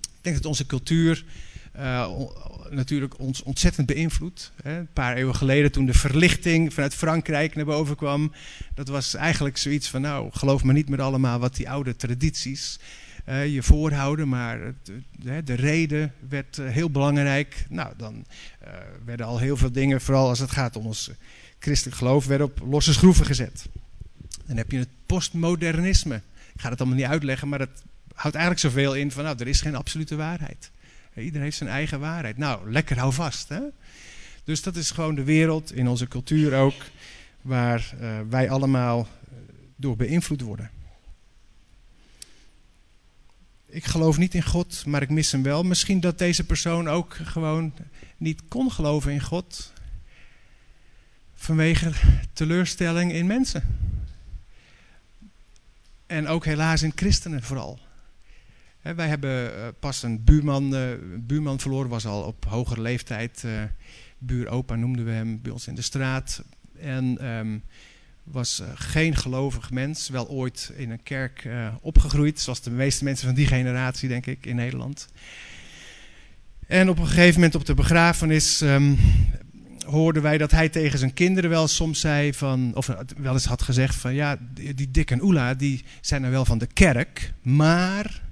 Ik 0.00 0.24
denk 0.24 0.36
dat 0.36 0.44
onze 0.44 0.66
cultuur 0.66 1.24
uh, 1.76 2.10
natuurlijk 2.70 3.18
ons 3.18 3.42
ontzettend 3.42 3.86
beïnvloed. 3.86 4.52
Hè. 4.62 4.78
Een 4.78 4.92
paar 4.92 5.16
eeuwen 5.16 5.34
geleden 5.34 5.72
toen 5.72 5.86
de 5.86 5.94
verlichting 5.94 6.74
vanuit 6.74 6.94
Frankrijk 6.94 7.54
naar 7.54 7.64
boven 7.64 7.96
kwam. 7.96 8.32
Dat 8.74 8.88
was 8.88 9.14
eigenlijk 9.14 9.56
zoiets 9.56 9.88
van, 9.88 10.00
nou 10.00 10.30
geloof 10.32 10.62
maar 10.62 10.74
niet 10.74 10.88
meer 10.88 11.00
allemaal 11.02 11.38
wat 11.38 11.56
die 11.56 11.70
oude 11.70 11.96
tradities 11.96 12.78
je 13.34 13.62
voorhouden. 13.62 14.28
Maar 14.28 14.74
de, 15.18 15.42
de 15.44 15.54
reden 15.54 16.12
werd 16.28 16.58
uh, 16.58 16.68
heel 16.68 16.90
belangrijk. 16.90 17.66
Nou, 17.68 17.94
dan 17.96 18.26
werden 19.04 19.26
al 19.26 19.38
heel 19.38 19.56
veel 19.56 19.72
dingen, 19.72 20.00
vooral 20.00 20.28
als 20.28 20.38
het 20.38 20.50
gaat 20.50 20.76
om 20.76 20.86
ons 20.86 21.10
christelijk 21.58 21.96
geloof, 21.96 22.26
werden 22.26 22.46
op 22.46 22.60
losse 22.68 22.92
schroeven 22.92 23.26
gezet. 23.26 23.66
Dan 24.46 24.56
heb 24.56 24.70
je 24.70 24.78
het 24.78 24.88
postmodernisme. 25.06 26.14
Ik 26.54 26.60
ga 26.60 26.70
het 26.70 26.80
allemaal 26.80 26.98
niet 26.98 27.06
uitleggen, 27.06 27.48
maar 27.48 27.58
dat 27.58 27.82
houdt 28.14 28.36
eigenlijk 28.36 28.66
zoveel 28.66 28.94
in 28.94 29.10
van, 29.10 29.24
nou, 29.24 29.36
er 29.38 29.48
is 29.48 29.60
geen 29.60 29.74
absolute 29.74 30.16
waarheid. 30.16 30.70
Iedereen 31.16 31.42
heeft 31.42 31.56
zijn 31.56 31.70
eigen 31.70 32.00
waarheid. 32.00 32.36
Nou, 32.36 32.70
lekker 32.70 32.98
hou 32.98 33.12
vast. 33.12 33.48
Hè? 33.48 33.60
Dus 34.44 34.62
dat 34.62 34.76
is 34.76 34.90
gewoon 34.90 35.14
de 35.14 35.24
wereld, 35.24 35.72
in 35.72 35.88
onze 35.88 36.08
cultuur 36.08 36.54
ook, 36.54 36.74
waar 37.42 37.94
uh, 38.00 38.18
wij 38.28 38.50
allemaal 38.50 39.00
eh, 39.00 39.36
door 39.76 39.96
beïnvloed 39.96 40.40
worden. 40.40 40.70
Ik 43.70 43.84
geloof 43.84 44.18
niet 44.18 44.34
in 44.34 44.42
God, 44.42 44.86
maar 44.86 45.02
ik 45.02 45.10
mis 45.10 45.32
hem 45.32 45.42
wel. 45.42 45.62
Misschien 45.62 46.00
dat 46.00 46.18
deze 46.18 46.44
persoon 46.44 46.88
ook 46.88 47.14
gewoon 47.14 47.74
niet 48.16 48.42
kon 48.48 48.72
geloven 48.72 49.12
in 49.12 49.20
God 49.20 49.72
vanwege 51.34 51.92
teleurstelling 52.32 53.12
in 53.12 53.26
mensen. 53.26 53.62
en 56.06 56.26
ook 56.26 56.44
helaas 56.44 56.82
in 56.82 56.92
christenen 56.94 57.42
vooral. 57.42 57.78
wij 58.82 59.08
hebben 59.08 59.52
uh, 59.56 59.68
pas 59.78 60.02
een 60.02 60.24
buurman, 60.24 60.74
uh, 60.74 60.92
buurman 61.18 61.60
verloren, 61.60 61.90
was 61.90 62.06
al 62.06 62.22
op 62.22 62.44
hogere 62.44 62.80
leeftijd. 62.80 63.42
Uh, 63.46 63.62
buuropa 64.18 64.74
noemden 64.74 65.04
we 65.04 65.10
hem 65.10 65.42
bij 65.42 65.52
ons 65.52 65.66
in 65.66 65.74
de 65.74 65.82
straat. 65.82 66.42
En 66.78 67.26
um, 67.26 67.62
was 68.30 68.62
geen 68.74 69.16
gelovig 69.16 69.70
mens, 69.70 70.08
wel 70.08 70.28
ooit 70.28 70.72
in 70.76 70.90
een 70.90 71.02
kerk 71.02 71.48
opgegroeid, 71.80 72.40
zoals 72.40 72.60
de 72.60 72.70
meeste 72.70 73.04
mensen 73.04 73.26
van 73.26 73.34
die 73.34 73.46
generatie, 73.46 74.08
denk 74.08 74.26
ik, 74.26 74.46
in 74.46 74.56
Nederland. 74.56 75.08
En 76.66 76.88
op 76.88 76.98
een 76.98 77.06
gegeven 77.06 77.34
moment 77.34 77.54
op 77.54 77.64
de 77.64 77.74
begrafenis 77.74 78.60
um, 78.60 78.98
hoorden 79.86 80.22
wij 80.22 80.38
dat 80.38 80.50
hij 80.50 80.68
tegen 80.68 80.98
zijn 80.98 81.14
kinderen 81.14 81.50
wel 81.50 81.68
soms 81.68 82.00
zei 82.00 82.34
van, 82.34 82.70
of 82.74 82.86
wel 83.16 83.32
eens 83.32 83.44
had 83.44 83.62
gezegd 83.62 83.94
van 83.94 84.14
ja, 84.14 84.36
die 84.52 84.90
Dick 84.90 85.10
en 85.10 85.22
Oela, 85.22 85.54
die 85.54 85.84
zijn 86.00 86.20
nou 86.20 86.32
wel 86.32 86.44
van 86.44 86.58
de 86.58 86.66
kerk, 86.66 87.32
maar 87.42 88.22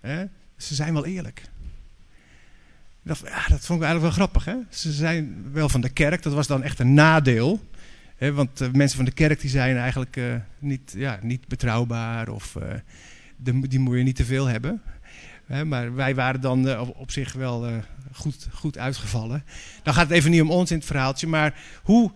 hè, 0.00 0.24
ze 0.56 0.74
zijn 0.74 0.92
wel 0.92 1.06
eerlijk. 1.06 1.42
Dat, 3.02 3.18
ja, 3.24 3.46
dat 3.48 3.66
vond 3.66 3.80
ik 3.80 3.86
eigenlijk 3.86 4.00
wel 4.00 4.10
grappig. 4.10 4.44
Hè? 4.44 4.54
Ze 4.68 4.92
zijn 4.92 5.52
wel 5.52 5.68
van 5.68 5.80
de 5.80 5.88
kerk, 5.88 6.22
dat 6.22 6.32
was 6.32 6.46
dan 6.46 6.62
echt 6.62 6.78
een 6.78 6.94
nadeel. 6.94 7.60
Want 8.18 8.60
uh, 8.60 8.70
mensen 8.70 8.96
van 8.96 9.04
de 9.04 9.12
kerk 9.12 9.40
die 9.40 9.50
zijn 9.50 9.76
eigenlijk 9.76 10.16
uh, 10.16 10.34
niet, 10.58 10.94
ja, 10.96 11.18
niet 11.22 11.48
betrouwbaar 11.48 12.28
of 12.28 12.54
uh, 12.54 12.62
de, 13.36 13.68
die 13.68 13.78
moet 13.78 13.96
je 13.96 14.02
niet 14.02 14.16
te 14.16 14.24
veel 14.24 14.46
hebben. 14.46 14.82
Maar 15.64 15.94
wij 15.94 16.14
waren 16.14 16.40
dan 16.40 16.78
op, 16.78 17.10
zich 17.10 17.32
wel 17.32 17.82
goed, 18.12 18.48
goed 18.52 18.78
uitgevallen. 18.78 19.44
Dan 19.82 19.94
gaat 19.94 20.08
het 20.08 20.16
even 20.16 20.30
niet 20.30 20.40
om 20.40 20.50
ons 20.50 20.70
in 20.70 20.76
het 20.76 20.86
verhaaltje, 20.86 21.26
maar 21.26 21.58
hoe, 21.82 22.12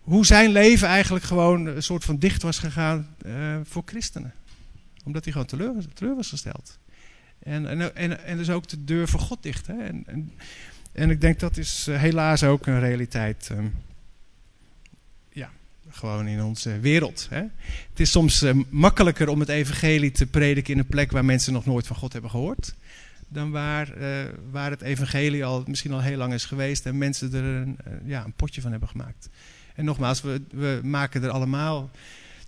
hoe 0.00 0.26
zijn 0.26 0.50
leven 0.50 0.88
eigenlijk 0.88 1.24
gewoon 1.24 1.66
een 1.66 1.82
soort 1.82 2.04
van 2.04 2.18
dicht 2.18 2.42
was 2.42 2.58
gegaan 2.58 3.16
voor 3.62 3.82
christenen. 3.84 4.32
Omdat 5.04 5.24
hij 5.24 5.32
gewoon 5.32 5.46
teleur, 5.46 5.72
teleur 5.94 6.14
was 6.14 6.28
gesteld. 6.28 6.78
En, 7.42 7.94
en, 7.94 8.24
en, 8.24 8.36
dus 8.36 8.50
ook 8.50 8.68
de 8.68 8.84
deur 8.84 9.08
voor 9.08 9.20
God 9.20 9.42
dicht. 9.42 9.66
Hè? 9.66 9.78
En, 9.78 10.32
en, 10.92 11.10
ik 11.10 11.20
denk 11.20 11.40
dat 11.40 11.56
is 11.56 11.86
helaas 11.90 12.44
ook 12.44 12.66
een 12.66 12.80
realiteit. 12.80 13.50
Ja, 13.50 13.70
gewoon 15.92 16.26
in 16.26 16.42
onze 16.42 16.80
wereld. 16.80 17.26
Hè? 17.30 17.42
Het 17.90 18.00
is 18.00 18.10
soms 18.10 18.42
uh, 18.42 18.52
makkelijker 18.70 19.28
om 19.28 19.40
het 19.40 19.48
evangelie 19.48 20.10
te 20.10 20.26
prediken 20.26 20.72
in 20.72 20.78
een 20.78 20.86
plek 20.86 21.10
waar 21.10 21.24
mensen 21.24 21.52
nog 21.52 21.66
nooit 21.66 21.86
van 21.86 21.96
God 21.96 22.12
hebben 22.12 22.30
gehoord. 22.30 22.74
Dan 23.28 23.50
waar, 23.50 23.98
uh, 23.98 24.08
waar 24.50 24.70
het 24.70 24.82
evangelie 24.82 25.44
al, 25.44 25.64
misschien 25.66 25.92
al 25.92 26.00
heel 26.00 26.16
lang 26.16 26.32
is 26.32 26.44
geweest 26.44 26.86
en 26.86 26.98
mensen 26.98 27.34
er 27.34 27.44
een, 27.44 27.78
uh, 27.88 27.92
ja, 28.04 28.24
een 28.24 28.32
potje 28.32 28.60
van 28.60 28.70
hebben 28.70 28.88
gemaakt. 28.88 29.28
En 29.74 29.84
nogmaals, 29.84 30.20
we, 30.20 30.42
we 30.50 30.80
maken 30.82 31.22
er 31.22 31.30
allemaal 31.30 31.90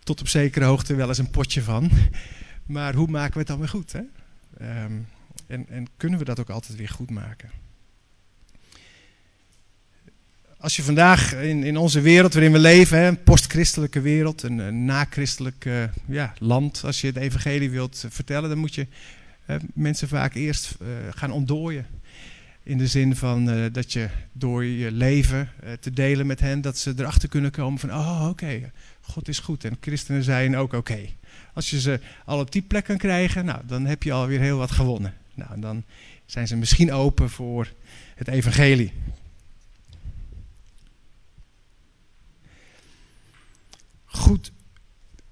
tot 0.03 0.21
op 0.21 0.29
zekere 0.29 0.65
hoogte 0.65 0.95
wel 0.95 1.09
eens 1.09 1.19
een 1.19 1.31
potje 1.31 1.63
van. 1.63 1.91
Maar 2.67 2.95
hoe 2.95 3.09
maken 3.09 3.33
we 3.33 3.39
het 3.39 3.49
dan 3.49 3.59
weer 3.59 3.69
goed? 3.69 3.93
Hè? 3.93 4.01
Um, 4.83 5.07
en, 5.47 5.69
en 5.69 5.87
kunnen 5.97 6.19
we 6.19 6.25
dat 6.25 6.41
ook 6.41 6.51
altijd 6.51 6.79
weer 6.79 6.89
goed 6.89 7.11
maken? 7.11 7.51
Als 10.65 10.77
je 10.77 10.83
vandaag 10.83 11.35
in, 11.35 11.65
in 11.65 11.77
onze 11.77 12.01
wereld 12.01 12.33
waarin 12.33 12.53
we 12.53 12.59
leven, 12.59 12.99
een 12.99 13.23
postchristelijke 13.23 14.01
wereld, 14.01 14.43
een, 14.43 14.59
een 14.59 15.13
uh, 15.65 15.85
ja, 16.07 16.35
land, 16.39 16.83
als 16.85 17.01
je 17.01 17.07
het 17.07 17.17
evangelie 17.17 17.71
wilt 17.71 18.05
vertellen, 18.09 18.49
dan 18.49 18.59
moet 18.59 18.75
je 18.75 18.87
mensen 19.75 20.09
vaak 20.09 20.35
eerst 20.35 20.77
uh, 20.83 20.89
gaan 21.11 21.31
ontdooien. 21.31 21.87
In 22.63 22.79
de 22.79 22.87
zin 22.87 23.17
van 23.17 23.71
dat 23.73 23.93
je 23.93 24.09
door 24.33 24.65
je 24.65 24.93
leven 24.93 25.49
te 25.81 25.91
delen 25.91 26.27
met 26.27 26.41
hen, 26.41 26.61
dat 26.61 26.79
ze 26.79 26.95
erachter 26.97 27.29
kunnen 27.29 27.51
komen 27.51 27.79
van, 27.79 27.91
oh 27.91 28.27
oké, 28.29 28.71
God 29.01 29.29
is 29.29 29.39
goed 29.39 29.65
en 29.65 29.77
christenen 29.81 30.23
zijn 30.23 30.57
ook 30.57 30.73
oké. 30.73 31.01
Als 31.55 31.71
je 31.71 31.81
ze 31.81 32.01
al 32.25 32.39
op 32.39 32.53
die 32.53 32.63
plek 32.63 32.85
kan 32.85 32.99
krijgen, 32.99 33.45
nou, 33.45 33.61
dan 33.67 33.87
heb 33.87 34.03
je 34.03 34.13
alweer 34.13 34.41
heel 34.41 34.59
wat 34.59 34.71
gewonnen. 34.71 35.15
Nou, 35.35 35.61
dan 35.61 35.83
zijn 36.27 36.47
ze 36.47 36.57
misschien 36.57 36.93
open 36.93 37.31
voor 37.31 37.73
het 38.15 38.29
evangelie. 38.29 38.93
Goed, 44.15 44.53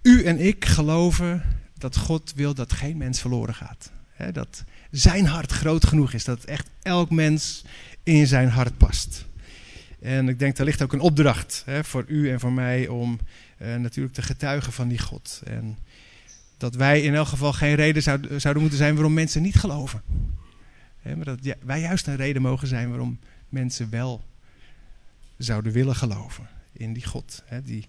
u 0.02 0.24
en 0.24 0.38
ik 0.38 0.64
geloven 0.64 1.42
dat 1.78 1.96
God 1.96 2.32
wil 2.34 2.54
dat 2.54 2.72
geen 2.72 2.96
mens 2.96 3.20
verloren 3.20 3.54
gaat. 3.54 3.92
Dat 4.32 4.64
zijn 4.90 5.26
hart 5.26 5.52
groot 5.52 5.86
genoeg 5.86 6.12
is, 6.12 6.24
dat 6.24 6.44
echt 6.44 6.70
elk 6.82 7.10
mens 7.10 7.64
in 8.02 8.26
zijn 8.26 8.48
hart 8.48 8.76
past. 8.76 9.26
En 10.00 10.28
ik 10.28 10.38
denk, 10.38 10.58
er 10.58 10.64
ligt 10.64 10.82
ook 10.82 10.92
een 10.92 11.00
opdracht 11.00 11.64
voor 11.82 12.04
u 12.06 12.30
en 12.30 12.40
voor 12.40 12.52
mij 12.52 12.88
om 12.88 13.18
uh, 13.62 13.76
natuurlijk 13.76 14.14
te 14.14 14.22
getuigen 14.22 14.72
van 14.72 14.88
die 14.88 14.98
God. 14.98 15.42
En 15.44 15.78
dat 16.58 16.74
wij 16.74 17.02
in 17.02 17.14
elk 17.14 17.28
geval 17.28 17.52
geen 17.52 17.74
reden 17.74 18.02
zouden, 18.02 18.40
zouden 18.40 18.62
moeten 18.62 18.80
zijn 18.80 18.94
waarom 18.94 19.14
mensen 19.14 19.42
niet 19.42 19.56
geloven. 19.56 20.02
Maar 21.02 21.24
dat 21.24 21.56
wij 21.64 21.80
juist 21.80 22.06
een 22.06 22.16
reden 22.16 22.42
mogen 22.42 22.68
zijn 22.68 22.88
waarom 22.88 23.18
mensen 23.48 23.90
wel 23.90 24.24
zouden 25.38 25.72
willen 25.72 25.96
geloven 25.96 26.48
in 26.72 26.92
die 26.92 27.06
God. 27.06 27.42
Die 27.64 27.88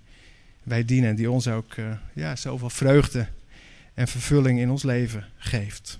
wij 0.63 0.86
dienen 0.86 1.10
en 1.10 1.15
die 1.15 1.32
ons 1.32 1.48
ook 1.48 1.75
uh, 1.75 1.86
ja, 2.13 2.36
zoveel 2.36 2.70
vreugde 2.70 3.27
en 3.93 4.08
vervulling 4.08 4.60
in 4.60 4.70
ons 4.70 4.84
leven 4.84 5.25
geeft. 5.38 6.00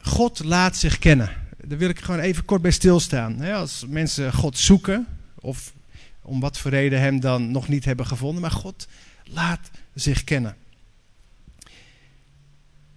God 0.00 0.44
laat 0.44 0.76
zich 0.76 0.98
kennen. 0.98 1.30
Daar 1.64 1.78
wil 1.78 1.88
ik 1.88 2.00
gewoon 2.00 2.20
even 2.20 2.44
kort 2.44 2.62
bij 2.62 2.70
stilstaan. 2.70 3.40
Als 3.40 3.84
mensen 3.88 4.32
God 4.32 4.58
zoeken, 4.58 5.06
of 5.34 5.72
om 6.22 6.40
wat 6.40 6.58
voor 6.58 6.70
reden 6.70 7.00
hem 7.00 7.20
dan 7.20 7.50
nog 7.50 7.68
niet 7.68 7.84
hebben 7.84 8.06
gevonden, 8.06 8.40
maar 8.40 8.50
God 8.50 8.86
laat 9.24 9.70
zich 9.94 10.24
kennen. 10.24 10.56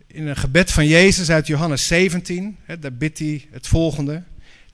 In 0.07 0.27
een 0.27 0.35
gebed 0.35 0.71
van 0.71 0.87
Jezus 0.87 1.29
uit 1.29 1.47
Johannes 1.47 1.87
17, 1.87 2.57
daar 2.79 2.93
bidt 2.93 3.19
hij 3.19 3.47
het 3.51 3.67
volgende 3.67 4.23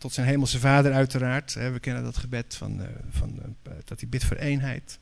tot 0.05 0.13
zijn 0.13 0.27
hemelse 0.27 0.59
vader 0.59 0.93
uiteraard. 0.93 1.53
We 1.53 1.79
kennen 1.79 2.03
dat 2.03 2.17
gebed 2.17 2.55
van, 2.55 2.81
uh, 2.81 2.87
van 3.09 3.39
uh, 3.67 3.73
dat 3.85 3.99
hij 3.99 4.09
bidt 4.09 4.23
voor 4.23 4.37
eenheid. 4.37 4.99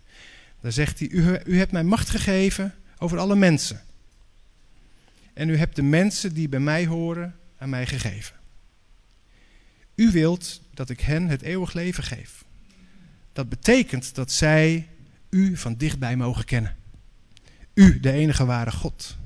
Daar 0.62 0.72
zegt 0.72 1.00
hij, 1.00 1.08
u, 1.08 1.40
u 1.46 1.58
hebt 1.58 1.72
mij 1.72 1.84
macht 1.84 2.10
gegeven 2.10 2.74
over 2.98 3.18
alle 3.18 3.36
mensen. 3.36 3.82
En 5.34 5.50
u 5.50 5.58
hebt 5.58 5.76
de 5.76 5.82
mensen 5.82 6.34
die 6.34 6.50
bij 6.50 6.60
mij 6.60 6.86
horen 6.86 7.36
aan 7.58 7.70
mij 7.70 7.86
gegeven. 7.86 8.36
U 9.96 10.12
wilt 10.12 10.62
dat 10.74 10.90
ik 10.90 11.00
hen 11.00 11.28
het 11.28 11.42
eeuwig 11.42 11.74
leven 11.74 12.04
geef. 12.04 12.46
Dat 13.34 13.50
betekent 13.50 14.16
dat 14.16 14.32
zij 14.32 14.88
u 15.30 15.58
van 15.58 15.76
dichtbij 15.78 16.16
mogen 16.16 16.46
kennen. 16.46 16.76
U, 17.74 18.00
de 18.00 18.12
enige 18.12 18.46
ware 18.46 18.72
God. 18.72 19.18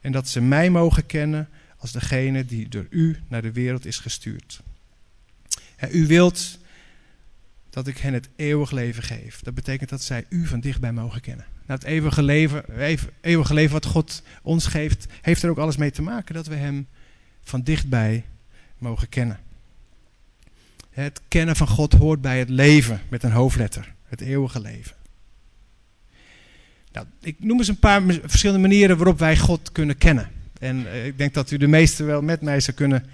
En 0.00 0.12
dat 0.12 0.28
ze 0.28 0.40
mij 0.40 0.70
mogen 0.70 1.06
kennen 1.06 1.48
als 1.76 1.92
degene 1.92 2.44
die 2.44 2.68
door 2.68 2.86
u 2.90 3.18
naar 3.28 3.42
de 3.42 3.52
wereld 3.52 3.86
is 3.86 3.98
gestuurd. 3.98 4.62
U 5.90 6.06
wilt 6.06 6.58
dat 7.70 7.86
ik 7.86 7.98
hen 7.98 8.14
het 8.14 8.28
eeuwig 8.36 8.70
leven 8.70 9.02
geef. 9.02 9.40
Dat 9.40 9.54
betekent 9.54 9.90
dat 9.90 10.02
zij 10.02 10.24
u 10.28 10.46
van 10.46 10.60
dichtbij 10.60 10.92
mogen 10.92 11.20
kennen. 11.20 11.46
Nou, 11.66 11.80
het 11.80 11.88
eeuwige 11.88 12.22
leven, 12.22 12.64
eeuwige 13.20 13.54
leven 13.54 13.72
wat 13.72 13.86
God 13.86 14.22
ons 14.42 14.66
geeft, 14.66 15.06
heeft 15.20 15.42
er 15.42 15.50
ook 15.50 15.58
alles 15.58 15.76
mee 15.76 15.90
te 15.90 16.02
maken 16.02 16.34
dat 16.34 16.46
we 16.46 16.54
hem 16.54 16.86
van 17.42 17.62
dichtbij 17.62 18.24
mogen 18.78 19.08
kennen. 19.08 19.38
Het 20.90 21.20
kennen 21.28 21.56
van 21.56 21.68
God 21.68 21.92
hoort 21.92 22.20
bij 22.20 22.38
het 22.38 22.48
leven 22.48 23.00
met 23.08 23.22
een 23.22 23.32
hoofdletter. 23.32 23.94
Het 24.04 24.20
eeuwige 24.20 24.60
leven. 24.60 24.96
Nou, 26.92 27.06
ik 27.20 27.36
noem 27.38 27.58
eens 27.58 27.68
een 27.68 27.78
paar 27.78 28.02
verschillende 28.24 28.60
manieren 28.60 28.96
waarop 28.96 29.18
wij 29.18 29.36
God 29.38 29.72
kunnen 29.72 29.98
kennen. 29.98 30.30
En 30.58 30.76
uh, 30.76 31.06
ik 31.06 31.18
denk 31.18 31.34
dat 31.34 31.50
u 31.50 31.56
de 31.56 31.66
meeste 31.66 32.04
wel 32.04 32.22
met 32.22 32.40
mij 32.40 32.60
zou 32.60 32.76
kunnen 32.76 33.06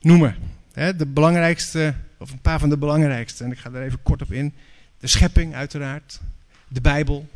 noemen. 0.00 0.36
De 0.78 1.06
belangrijkste, 1.06 1.94
of 2.18 2.30
een 2.30 2.40
paar 2.40 2.58
van 2.58 2.68
de 2.68 2.78
belangrijkste, 2.78 3.44
en 3.44 3.52
ik 3.52 3.58
ga 3.58 3.70
daar 3.70 3.82
even 3.82 4.02
kort 4.02 4.22
op 4.22 4.32
in. 4.32 4.54
De 4.98 5.06
schepping 5.06 5.54
uiteraard, 5.54 6.20
de 6.68 6.80
Bijbel, 6.80 7.28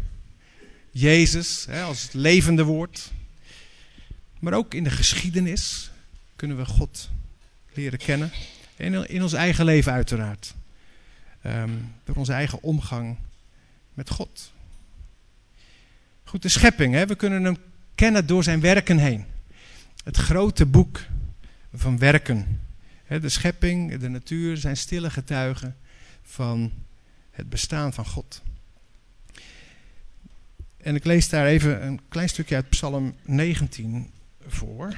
Jezus 0.91 1.69
als 1.69 2.03
het 2.03 2.15
levende 2.15 2.65
woord. 2.65 3.11
Maar 4.39 4.53
ook 4.53 4.75
in 4.75 4.85
de 4.85 4.91
geschiedenis 4.91 5.91
kunnen 6.37 6.57
we 6.57 6.65
God 6.65 7.11
leren 7.73 7.99
kennen. 7.99 8.31
En 8.77 9.09
in 9.09 9.23
ons 9.23 9.33
eigen 9.33 9.65
leven 9.65 9.93
uiteraard. 9.93 10.55
Um, 11.47 11.95
door 12.05 12.17
onze 12.17 12.33
eigen 12.33 12.63
omgang 12.63 13.17
met 13.95 14.11
God. 14.11 14.53
Goed, 16.25 16.43
de 16.43 16.49
schepping. 16.49 16.95
Hè? 16.95 17.07
We 17.07 17.15
kunnen 17.15 17.45
hem 17.45 17.57
kennen 17.95 18.27
door 18.27 18.43
zijn 18.43 18.61
werken 18.61 18.99
heen. 18.99 19.25
Het 20.05 20.17
grote 20.17 20.67
boek 20.67 21.01
van 21.75 21.99
werken. 21.99 22.61
De 23.21 23.29
schepping, 23.29 23.97
de 23.97 24.09
natuur 24.09 24.57
zijn 24.57 24.77
stille 24.77 25.11
getuigen 25.11 25.77
van 26.23 26.73
het 27.31 27.49
bestaan 27.49 27.93
van 27.93 28.07
God. 28.07 28.43
En 30.77 30.95
ik 30.95 31.05
lees 31.05 31.29
daar 31.29 31.47
even 31.47 31.87
een 31.87 32.01
klein 32.09 32.29
stukje 32.29 32.55
uit 32.55 32.69
Psalm 32.69 33.15
19 33.23 34.11
voor. 34.47 34.95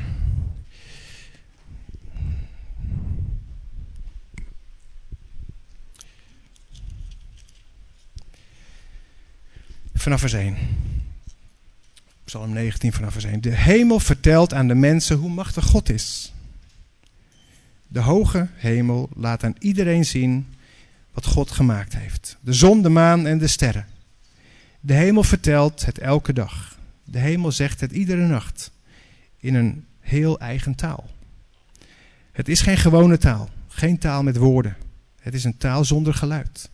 vanaf 10.05 10.21
vers 10.21 10.33
1. 10.33 10.57
Psalm 12.25 12.53
19 12.53 12.93
vanaf 12.93 13.13
vers 13.13 13.25
1. 13.25 13.41
De 13.41 13.51
hemel 13.51 14.01
vertelt 14.01 14.55
aan 14.55 14.69
de 14.69 14.75
mensen 14.75 15.17
hoe 15.17 15.31
machtig 15.31 15.65
God 15.65 15.89
is. 15.91 16.34
De 17.95 18.01
hoge 18.01 18.49
hemel 18.55 19.09
laat 19.17 19.45
aan 19.45 19.55
iedereen 19.59 20.05
zien 20.05 20.47
wat 21.13 21.27
God 21.27 21.51
gemaakt 21.51 21.97
heeft. 21.97 22.37
De 22.41 22.53
zon, 22.53 22.83
de 22.83 22.89
maan 22.89 23.27
en 23.27 23.39
de 23.39 23.47
sterren. 23.47 23.87
De 24.81 24.93
hemel 24.93 25.23
vertelt 25.23 25.85
het 25.85 25.99
elke 25.99 26.33
dag. 26.33 26.79
De 27.05 27.19
hemel 27.19 27.53
zegt 27.53 27.81
het 27.81 27.93
iedere 27.93 28.27
nacht. 28.27 28.71
In 29.39 29.55
een 29.55 29.85
heel 30.01 30.39
eigen 30.39 30.75
taal. 30.75 31.11
Het 32.33 32.49
is 32.49 32.61
geen 32.61 32.77
gewone 32.77 33.19
taal. 33.19 33.49
Geen 33.69 33.99
taal 33.99 34.23
met 34.23 34.37
woorden. 34.37 34.77
Het 35.21 35.35
is 35.35 35.45
een 35.45 35.57
taal 35.57 35.85
zonder 35.85 36.15
geluid. 36.15 36.71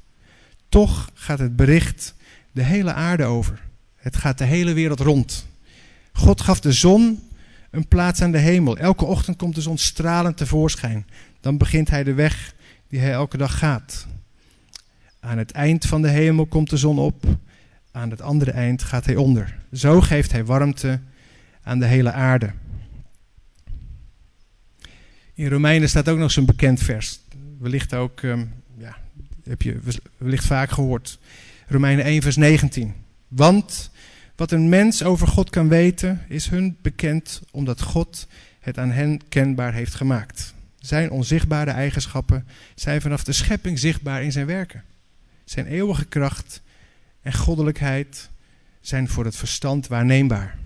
Toch 0.68 1.10
gaat 1.14 1.38
het 1.38 1.56
bericht 1.56 2.14
de 2.52 2.62
hele 2.62 2.92
aarde 2.92 3.24
over. 3.24 3.62
Het 3.96 4.16
gaat 4.16 4.38
de 4.38 4.44
hele 4.44 4.72
wereld 4.72 5.00
rond. 5.00 5.46
God 6.12 6.40
gaf 6.40 6.60
de 6.60 6.72
zon 6.72 7.22
een 7.70 7.88
plaats 7.88 8.22
aan 8.22 8.32
de 8.32 8.38
hemel. 8.38 8.78
Elke 8.78 9.04
ochtend 9.04 9.36
komt 9.36 9.54
de 9.54 9.60
zon 9.60 9.78
stralend 9.78 10.36
tevoorschijn. 10.36 11.06
Dan 11.40 11.58
begint 11.58 11.90
hij 11.90 12.04
de 12.04 12.14
weg 12.14 12.54
die 12.88 13.00
hij 13.00 13.12
elke 13.12 13.36
dag 13.36 13.58
gaat. 13.58 14.06
Aan 15.20 15.38
het 15.38 15.50
eind 15.50 15.86
van 15.86 16.02
de 16.02 16.08
hemel 16.08 16.46
komt 16.46 16.70
de 16.70 16.76
zon 16.76 16.98
op. 16.98 17.24
Aan 17.92 18.10
het 18.10 18.22
andere 18.22 18.50
eind 18.50 18.82
gaat 18.82 19.04
hij 19.04 19.16
onder. 19.16 19.58
Zo 19.72 20.00
geeft 20.00 20.32
hij 20.32 20.44
warmte 20.44 21.00
aan 21.62 21.78
de 21.78 21.86
hele 21.86 22.12
aarde. 22.12 22.52
In 25.34 25.48
Romeinen 25.48 25.88
staat 25.88 26.08
ook 26.08 26.18
nog 26.18 26.30
zo'n 26.30 26.44
bekend 26.44 26.82
vers. 26.82 27.20
Wellicht 27.58 27.94
ook, 27.94 28.22
um, 28.22 28.52
ja, 28.78 28.96
heb 29.44 29.62
je 29.62 29.80
wellicht 30.16 30.46
vaak 30.46 30.70
gehoord. 30.70 31.18
Romeinen 31.66 32.04
1, 32.04 32.22
vers 32.22 32.36
19. 32.36 32.94
Want 33.28 33.90
wat 34.40 34.50
een 34.50 34.68
mens 34.68 35.02
over 35.02 35.26
God 35.26 35.50
kan 35.50 35.68
weten, 35.68 36.24
is 36.28 36.48
hun 36.48 36.76
bekend 36.82 37.40
omdat 37.50 37.80
God 37.80 38.26
het 38.60 38.78
aan 38.78 38.90
hen 38.90 39.28
kenbaar 39.28 39.72
heeft 39.72 39.94
gemaakt. 39.94 40.54
Zijn 40.78 41.10
onzichtbare 41.10 41.70
eigenschappen 41.70 42.46
zijn 42.74 43.00
vanaf 43.00 43.24
de 43.24 43.32
schepping 43.32 43.78
zichtbaar 43.78 44.22
in 44.22 44.32
zijn 44.32 44.46
werken. 44.46 44.84
Zijn 45.44 45.66
eeuwige 45.66 46.04
kracht 46.04 46.62
en 47.22 47.34
goddelijkheid 47.34 48.30
zijn 48.80 49.08
voor 49.08 49.24
het 49.24 49.36
verstand 49.36 49.86
waarneembaar. 49.86 50.58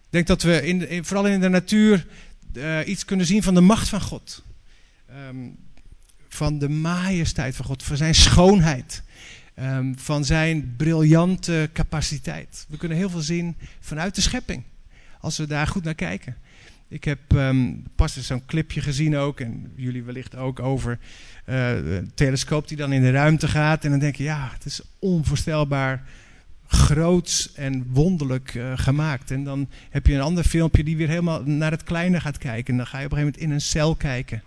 Ik 0.00 0.10
denk 0.10 0.26
dat 0.26 0.42
we 0.42 0.66
in, 0.66 1.04
vooral 1.04 1.26
in 1.26 1.40
de 1.40 1.48
natuur 1.48 2.06
uh, 2.52 2.78
iets 2.86 3.04
kunnen 3.04 3.26
zien 3.26 3.42
van 3.42 3.54
de 3.54 3.60
macht 3.60 3.88
van 3.88 4.00
God. 4.00 4.42
Um, 5.28 5.56
van 6.28 6.58
de 6.58 6.68
majesteit 6.68 7.56
van 7.56 7.64
God, 7.64 7.82
van 7.82 7.96
zijn 7.96 8.14
schoonheid. 8.14 9.02
Um, 9.62 9.98
van 9.98 10.24
zijn 10.24 10.74
briljante 10.76 11.70
capaciteit. 11.72 12.66
We 12.68 12.76
kunnen 12.76 12.98
heel 12.98 13.10
veel 13.10 13.20
zien 13.20 13.56
vanuit 13.80 14.14
de 14.14 14.20
schepping. 14.20 14.62
Als 15.20 15.38
we 15.38 15.46
daar 15.46 15.66
goed 15.66 15.84
naar 15.84 15.94
kijken. 15.94 16.36
Ik 16.88 17.04
heb 17.04 17.18
um, 17.32 17.84
pas 17.94 18.20
zo'n 18.20 18.46
clipje 18.46 18.80
gezien 18.80 19.16
ook. 19.16 19.40
En 19.40 19.72
jullie 19.76 20.02
wellicht 20.02 20.36
ook 20.36 20.60
over 20.60 20.98
een 21.44 22.10
telescoop 22.14 22.68
die 22.68 22.76
dan 22.76 22.92
in 22.92 23.02
de 23.02 23.10
ruimte 23.10 23.48
gaat. 23.48 23.84
En 23.84 23.90
dan 23.90 23.98
denk 23.98 24.16
je, 24.16 24.22
ja, 24.22 24.50
het 24.52 24.64
is 24.64 24.80
onvoorstelbaar 24.98 26.02
groots 26.66 27.52
en 27.52 27.86
wonderlijk 27.92 28.54
uh, 28.54 28.72
gemaakt. 28.74 29.30
En 29.30 29.44
dan 29.44 29.68
heb 29.90 30.06
je 30.06 30.14
een 30.14 30.20
ander 30.20 30.44
filmpje 30.44 30.84
die 30.84 30.96
weer 30.96 31.08
helemaal 31.08 31.42
naar 31.42 31.70
het 31.70 31.84
kleine 31.84 32.20
gaat 32.20 32.38
kijken. 32.38 32.72
En 32.72 32.76
dan 32.76 32.86
ga 32.86 32.98
je 32.98 33.04
op 33.04 33.12
een 33.12 33.18
gegeven 33.18 33.40
moment 33.40 33.50
in 33.50 33.50
een 33.50 33.70
cel 33.70 33.94
kijken. 33.94 34.42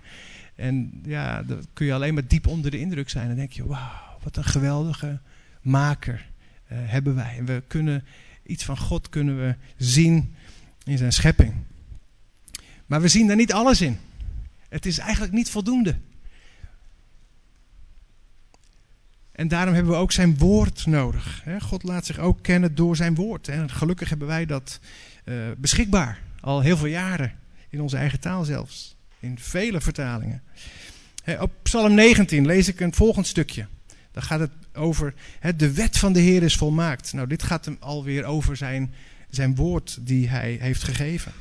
En 0.55 1.01
ja, 1.05 1.43
dan 1.43 1.65
kun 1.73 1.85
je 1.85 1.93
alleen 1.93 2.13
maar 2.13 2.27
diep 2.27 2.47
onder 2.47 2.71
de 2.71 2.79
indruk 2.79 3.09
zijn. 3.09 3.27
Dan 3.27 3.35
denk 3.35 3.51
je, 3.51 3.67
wauw, 3.67 4.12
wat 4.23 4.37
een 4.37 4.43
geweldige 4.43 5.19
maker 5.61 6.25
uh, 6.71 6.77
hebben 6.81 7.15
wij. 7.15 7.35
En 7.37 7.45
we 7.45 7.63
kunnen 7.67 8.05
iets 8.45 8.63
van 8.63 8.77
God 8.77 9.09
kunnen 9.09 9.37
we 9.37 9.55
zien 9.77 10.35
in 10.83 10.97
zijn 10.97 11.13
schepping. 11.13 11.53
Maar 12.85 13.01
we 13.01 13.07
zien 13.07 13.27
daar 13.27 13.35
niet 13.35 13.53
alles 13.53 13.81
in. 13.81 13.97
Het 14.69 14.85
is 14.85 14.97
eigenlijk 14.97 15.33
niet 15.33 15.49
voldoende. 15.49 15.95
En 19.31 19.47
daarom 19.47 19.73
hebben 19.73 19.93
we 19.93 19.99
ook 19.99 20.11
zijn 20.11 20.37
woord 20.37 20.85
nodig. 20.85 21.43
God 21.59 21.83
laat 21.83 22.05
zich 22.05 22.19
ook 22.19 22.41
kennen 22.41 22.75
door 22.75 22.95
zijn 22.95 23.15
woord. 23.15 23.47
En 23.47 23.69
gelukkig 23.69 24.09
hebben 24.09 24.27
wij 24.27 24.45
dat 24.45 24.79
uh, 25.25 25.35
beschikbaar. 25.57 26.19
Al 26.39 26.61
heel 26.61 26.77
veel 26.77 26.87
jaren. 26.87 27.33
In 27.69 27.81
onze 27.81 27.97
eigen 27.97 28.19
taal 28.19 28.43
zelfs. 28.43 28.95
In 29.19 29.39
vele 29.39 29.81
vertalingen. 29.81 30.41
Op 31.39 31.51
Psalm 31.61 31.93
19 31.93 32.45
lees 32.45 32.67
ik 32.67 32.79
een 32.79 32.93
volgend 32.93 33.27
stukje. 33.27 33.67
Dan 34.13 34.23
gaat 34.23 34.39
het 34.39 34.51
over 34.73 35.13
de 35.55 35.73
wet 35.73 35.97
van 35.97 36.13
de 36.13 36.19
Heer 36.19 36.43
is 36.43 36.55
volmaakt. 36.55 37.13
Nou, 37.13 37.27
dit 37.27 37.43
gaat 37.43 37.65
hem 37.65 37.77
alweer 37.79 38.23
over 38.23 38.57
zijn, 38.57 38.93
zijn 39.29 39.55
woord 39.55 39.97
die 40.01 40.29
hij 40.29 40.57
heeft 40.59 40.83
gegeven. 40.83 41.31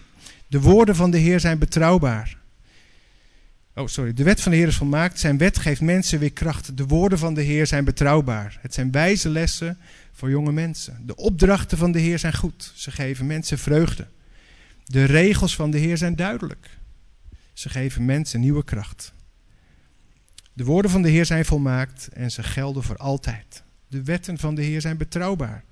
De 0.46 0.60
woorden 0.60 0.96
van 0.96 1.10
de 1.10 1.18
Heer 1.18 1.40
zijn 1.40 1.58
betrouwbaar. 1.58 2.40
Oh, 3.74 3.86
sorry. 3.86 4.12
De 4.12 4.22
wet 4.22 4.40
van 4.40 4.52
de 4.52 4.58
Heer 4.58 4.66
is 4.66 4.76
volmaakt. 4.76 5.20
Zijn 5.20 5.38
wet 5.38 5.58
geeft 5.58 5.80
mensen 5.80 6.18
weer 6.18 6.32
kracht. 6.32 6.76
De 6.76 6.86
woorden 6.86 7.18
van 7.18 7.34
de 7.34 7.42
Heer 7.42 7.66
zijn 7.66 7.84
betrouwbaar. 7.84 8.58
Het 8.60 8.74
zijn 8.74 8.90
wijze 8.90 9.28
lessen 9.28 9.78
voor 10.12 10.30
jonge 10.30 10.52
mensen. 10.52 11.02
De 11.06 11.16
opdrachten 11.16 11.78
van 11.78 11.92
de 11.92 11.98
Heer 11.98 12.18
zijn 12.18 12.34
goed. 12.34 12.72
Ze 12.74 12.90
geven 12.90 13.26
mensen 13.26 13.58
vreugde. 13.58 14.06
De 14.84 15.04
regels 15.04 15.54
van 15.54 15.70
de 15.70 15.78
Heer 15.78 15.96
zijn 15.96 16.16
duidelijk. 16.16 16.70
Ze 17.52 17.68
geven 17.68 18.04
mensen 18.04 18.40
nieuwe 18.40 18.64
kracht. 18.64 19.12
De 20.52 20.64
woorden 20.64 20.90
van 20.90 21.02
de 21.02 21.08
Heer 21.08 21.26
zijn 21.26 21.44
volmaakt 21.44 22.08
en 22.08 22.30
ze 22.30 22.42
gelden 22.42 22.82
voor 22.82 22.96
altijd. 22.96 23.62
De 23.88 24.02
wetten 24.02 24.38
van 24.38 24.54
de 24.54 24.62
Heer 24.62 24.80
zijn 24.80 24.96
betrouwbaar. 24.96 25.64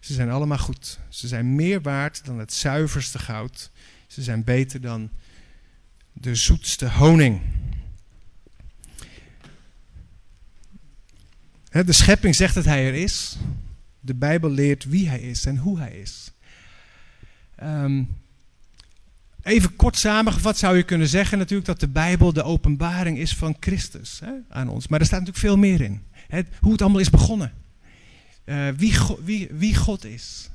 Ze 0.00 0.12
zijn 0.12 0.30
allemaal 0.30 0.58
goed. 0.58 0.98
Ze 1.08 1.28
zijn 1.28 1.54
meer 1.54 1.80
waard 1.80 2.24
dan 2.24 2.38
het 2.38 2.52
zuiverste 2.52 3.18
goud. 3.18 3.70
Ze 4.06 4.22
zijn 4.22 4.44
beter 4.44 4.80
dan 4.80 5.10
de 6.12 6.34
zoetste 6.34 6.90
honing. 6.90 7.40
De 11.70 11.92
schepping 11.92 12.34
zegt 12.34 12.54
dat 12.54 12.64
hij 12.64 12.86
er 12.86 12.94
is. 12.94 13.36
De 14.00 14.14
Bijbel 14.14 14.50
leert 14.50 14.84
wie 14.84 15.08
hij 15.08 15.20
is 15.20 15.44
en 15.44 15.56
hoe 15.56 15.78
hij 15.78 15.98
is. 15.98 16.32
Um, 17.62 18.16
even 19.46 19.76
kort 19.76 19.96
samengevat 19.96 20.58
zou 20.58 20.76
je 20.76 20.82
kunnen 20.82 21.08
zeggen 21.08 21.38
natuurlijk 21.38 21.66
dat 21.66 21.80
de 21.80 21.88
Bijbel 21.88 22.32
de 22.32 22.42
openbaring 22.42 23.18
is 23.18 23.34
van 23.34 23.56
Christus 23.60 24.20
hè, 24.20 24.32
aan 24.48 24.68
ons. 24.68 24.88
Maar 24.88 25.00
er 25.00 25.06
staat 25.06 25.18
natuurlijk 25.18 25.46
veel 25.46 25.58
meer 25.58 25.80
in. 25.80 26.02
Hè, 26.28 26.40
hoe 26.60 26.72
het 26.72 26.82
allemaal 26.82 27.00
is 27.00 27.10
begonnen. 27.10 27.52
Uh, 28.44 28.68
wie, 28.68 28.94
wie, 29.24 29.48
wie, 29.52 29.76
God 29.76 30.04
is. 30.04 30.50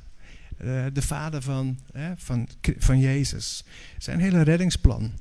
Uh, 0.64 0.84
de 0.92 1.02
vader 1.02 1.42
van, 1.42 1.78
hè, 1.92 2.12
van, 2.16 2.48
van 2.78 2.98
Jezus. 2.98 3.64
Zijn 3.98 4.20
hele 4.20 4.42
reddingsplan. 4.42 5.12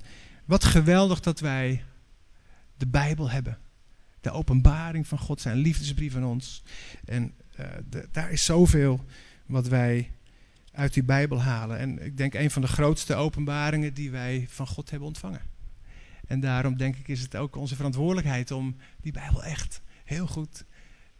Wat 0.45 0.63
geweldig 0.63 1.19
dat 1.19 1.39
wij 1.39 1.83
de 2.77 2.87
Bijbel 2.87 3.29
hebben. 3.29 3.57
De 4.21 4.31
openbaring 4.31 5.07
van 5.07 5.17
God, 5.17 5.41
zijn 5.41 5.57
liefdesbrief 5.57 6.15
aan 6.15 6.25
ons. 6.25 6.63
En 7.05 7.33
de, 7.89 8.07
daar 8.11 8.31
is 8.31 8.45
zoveel 8.45 9.05
wat 9.45 9.67
wij 9.67 10.11
uit 10.71 10.93
die 10.93 11.03
Bijbel 11.03 11.41
halen. 11.41 11.77
En 11.77 12.05
ik 12.05 12.17
denk 12.17 12.33
een 12.33 12.51
van 12.51 12.61
de 12.61 12.67
grootste 12.67 13.15
openbaringen 13.15 13.93
die 13.93 14.11
wij 14.11 14.45
van 14.49 14.67
God 14.67 14.89
hebben 14.89 15.07
ontvangen. 15.07 15.41
En 16.27 16.39
daarom 16.39 16.77
denk 16.77 16.95
ik 16.95 17.07
is 17.07 17.21
het 17.21 17.35
ook 17.35 17.55
onze 17.55 17.75
verantwoordelijkheid 17.75 18.51
om 18.51 18.75
die 19.01 19.11
Bijbel 19.11 19.43
echt 19.43 19.81
heel 20.03 20.27
goed 20.27 20.65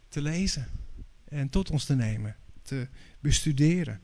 te 0.08 0.22
lezen. 0.22 0.68
En 1.24 1.50
tot 1.50 1.70
ons 1.70 1.86
te 1.86 1.96
nemen, 1.96 2.36
te 2.62 2.88
bestuderen. 3.20 4.02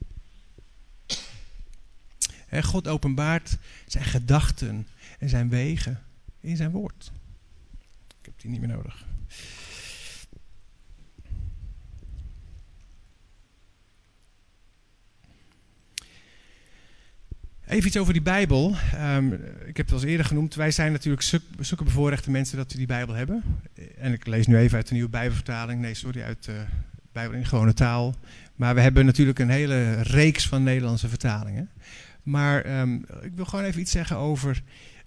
En 2.47 2.63
God 2.63 2.87
openbaart 2.87 3.57
zijn 3.85 4.05
gedachten 4.05 4.87
en 5.19 5.29
zijn 5.29 5.49
wegen 5.49 6.03
in 6.39 6.55
zijn 6.55 6.71
woord. 6.71 7.11
Ik 8.19 8.25
heb 8.25 8.39
die 8.39 8.51
niet 8.51 8.59
meer 8.59 8.69
nodig. 8.69 9.06
Even 17.67 17.87
iets 17.87 17.97
over 17.97 18.13
die 18.13 18.21
Bijbel. 18.21 18.75
Um, 19.15 19.33
ik 19.65 19.77
heb 19.77 19.89
het 19.89 20.01
al 20.01 20.07
eerder 20.07 20.25
genoemd. 20.25 20.55
Wij 20.55 20.71
zijn 20.71 20.91
natuurlijk 20.91 21.21
zulke 21.59 21.83
bevoorrechte 21.83 22.31
mensen 22.31 22.57
dat 22.57 22.71
we 22.71 22.77
die 22.77 22.87
Bijbel 22.87 23.15
hebben. 23.15 23.43
En 23.97 24.13
ik 24.13 24.27
lees 24.27 24.47
nu 24.47 24.57
even 24.57 24.77
uit 24.77 24.87
de 24.87 24.93
nieuwe 24.93 25.09
Bijbelvertaling. 25.09 25.81
Nee, 25.81 25.93
sorry, 25.93 26.21
uit 26.21 26.43
de 26.43 26.63
Bijbel 27.11 27.37
in 27.37 27.45
gewone 27.45 27.73
taal. 27.73 28.15
Maar 28.55 28.75
we 28.75 28.81
hebben 28.81 29.05
natuurlijk 29.05 29.39
een 29.39 29.49
hele 29.49 30.01
reeks 30.01 30.47
van 30.47 30.63
Nederlandse 30.63 31.07
vertalingen. 31.07 31.69
Maar 32.23 32.79
um, 32.79 33.05
ik 33.21 33.31
wil 33.35 33.45
gewoon 33.45 33.65
even 33.65 33.81
iets 33.81 33.91
zeggen 33.91 34.17
over 34.17 34.61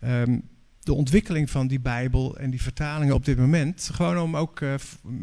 um, 0.05 0.43
de 0.81 0.95
ontwikkeling 0.95 1.51
van 1.51 1.67
die 1.67 1.81
Bijbel 1.81 2.39
en 2.39 2.51
die 2.51 2.63
vertalingen 2.63 3.15
op 3.15 3.25
dit 3.25 3.39
moment. 3.39 3.91
Gewoon 3.93 4.19
om 4.19 4.37
ook 4.37 4.61
uh, 4.61 4.75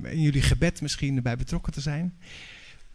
in 0.04 0.22
jullie 0.22 0.42
gebed 0.42 0.82
misschien 0.82 1.16
erbij 1.16 1.38
betrokken 1.38 1.74
te 1.74 1.82
zijn. 1.82 2.14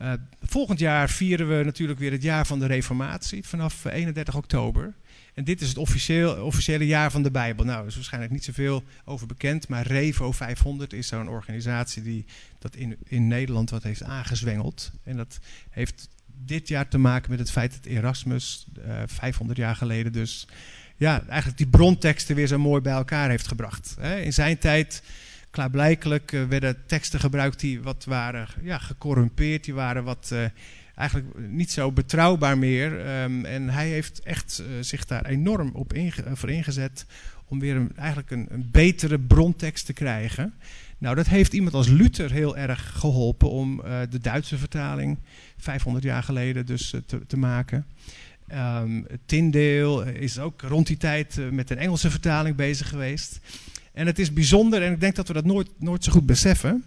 Uh, 0.02 0.12
volgend 0.42 0.78
jaar 0.78 1.10
vieren 1.10 1.58
we 1.58 1.64
natuurlijk 1.64 1.98
weer 1.98 2.10
het 2.10 2.22
jaar 2.22 2.46
van 2.46 2.58
de 2.58 2.66
Reformatie 2.66 3.46
vanaf 3.46 3.84
31 3.84 4.34
oktober. 4.34 4.94
En 5.34 5.44
dit 5.44 5.60
is 5.60 5.68
het 5.68 5.78
officieel, 5.78 6.44
officiële 6.44 6.86
jaar 6.86 7.10
van 7.10 7.22
de 7.22 7.30
Bijbel. 7.30 7.64
Nou, 7.64 7.80
er 7.80 7.86
is 7.86 7.94
waarschijnlijk 7.94 8.32
niet 8.32 8.44
zoveel 8.44 8.84
over 9.04 9.26
bekend, 9.26 9.68
maar 9.68 9.86
Revo 9.86 10.32
500 10.32 10.92
is 10.92 11.06
zo'n 11.06 11.28
organisatie 11.28 12.02
die 12.02 12.24
dat 12.58 12.76
in, 12.76 12.96
in 13.04 13.26
Nederland 13.26 13.70
wat 13.70 13.82
heeft 13.82 14.02
aangezwengeld. 14.02 14.92
En 15.04 15.16
dat 15.16 15.38
heeft 15.70 16.08
dit 16.44 16.68
jaar 16.68 16.88
te 16.88 16.98
maken 16.98 17.30
met 17.30 17.38
het 17.38 17.50
feit 17.50 17.72
dat 17.72 17.84
Erasmus, 17.84 18.66
uh, 18.86 19.02
500 19.06 19.58
jaar 19.58 19.76
geleden 19.76 20.12
dus, 20.12 20.46
ja, 20.96 21.24
eigenlijk 21.26 21.58
die 21.58 21.68
bronteksten 21.68 22.36
weer 22.36 22.46
zo 22.46 22.58
mooi 22.58 22.80
bij 22.80 22.92
elkaar 22.92 23.28
heeft 23.28 23.46
gebracht. 23.46 23.96
In 24.22 24.32
zijn 24.32 24.58
tijd 24.58 25.02
klaarblijkelijk 25.52 26.32
uh, 26.32 26.44
werden 26.44 26.86
teksten 26.86 27.20
gebruikt 27.20 27.60
die 27.60 27.82
wat 27.82 28.04
waren 28.04 28.46
ja, 28.62 28.78
gecorrumpeerd, 28.78 29.64
die 29.64 29.74
waren 29.74 30.04
wat 30.04 30.30
uh, 30.32 30.44
eigenlijk 30.94 31.38
niet 31.48 31.70
zo 31.70 31.92
betrouwbaar 31.92 32.58
meer. 32.58 33.22
Um, 33.22 33.44
en 33.44 33.68
hij 33.68 33.88
heeft 33.88 34.20
echt 34.22 34.62
uh, 34.62 34.66
zich 34.80 35.04
daar 35.04 35.26
enorm 35.26 35.70
op 35.74 35.92
voor 36.32 36.50
ingezet 36.50 37.06
om 37.44 37.60
weer 37.60 37.86
eigenlijk 37.96 38.30
een, 38.30 38.46
een, 38.50 38.68
betere 38.70 39.18
brontekst 39.18 39.86
te 39.86 39.92
krijgen. 39.92 40.54
Nou, 40.98 41.14
dat 41.14 41.26
heeft 41.26 41.52
iemand 41.52 41.74
als 41.74 41.88
Luther 41.88 42.30
heel 42.30 42.56
erg 42.56 42.92
geholpen 42.98 43.50
om 43.50 43.82
de 44.10 44.18
Duitse 44.20 44.58
vertaling 44.58 45.18
500 45.56 46.04
jaar 46.04 46.22
geleden 46.22 46.66
dus 46.66 46.94
te, 47.06 47.26
te 47.26 47.36
maken. 47.36 47.86
Um, 48.52 49.06
is 50.14 50.38
ook 50.38 50.62
rond 50.62 50.86
die 50.86 50.96
tijd 50.96 51.40
met 51.50 51.70
een 51.70 51.78
Engelse 51.78 52.10
vertaling 52.10 52.56
bezig 52.56 52.88
geweest. 52.88 53.40
En 53.92 54.06
het 54.06 54.18
is 54.18 54.32
bijzonder, 54.32 54.82
en 54.82 54.92
ik 54.92 55.00
denk 55.00 55.14
dat 55.14 55.28
we 55.28 55.34
dat 55.34 55.44
nooit, 55.44 55.68
nooit 55.78 56.04
zo 56.04 56.12
goed 56.12 56.26
beseffen, 56.26 56.84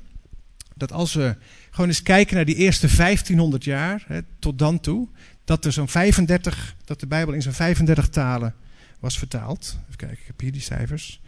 dat 0.76 0.92
als 0.92 1.14
we 1.14 1.36
gewoon 1.70 1.90
eens 1.90 2.02
kijken 2.02 2.36
naar 2.36 2.46
die 2.46 2.56
eerste 2.56 2.96
1500 2.96 3.64
jaar, 3.64 4.04
hè, 4.08 4.20
tot 4.40 4.60
dan 4.60 4.80
toe, 4.80 5.08
dat 5.44 5.66
er 5.66 5.72
zo'n 5.72 5.88
35, 5.88 6.76
dat 6.86 7.00
de 7.00 7.08
Bijbel 7.08 7.34
in 7.34 7.42
zo'n 7.42 7.54
35 7.54 8.10
talen 8.10 8.56
was 9.00 9.18
vertaald. 9.18 9.78
Even 9.84 9.96
kijken, 9.96 10.18
ik 10.18 10.28
heb 10.28 10.40
hier 10.40 10.52
die 10.52 10.62
cijfers. 10.62 11.22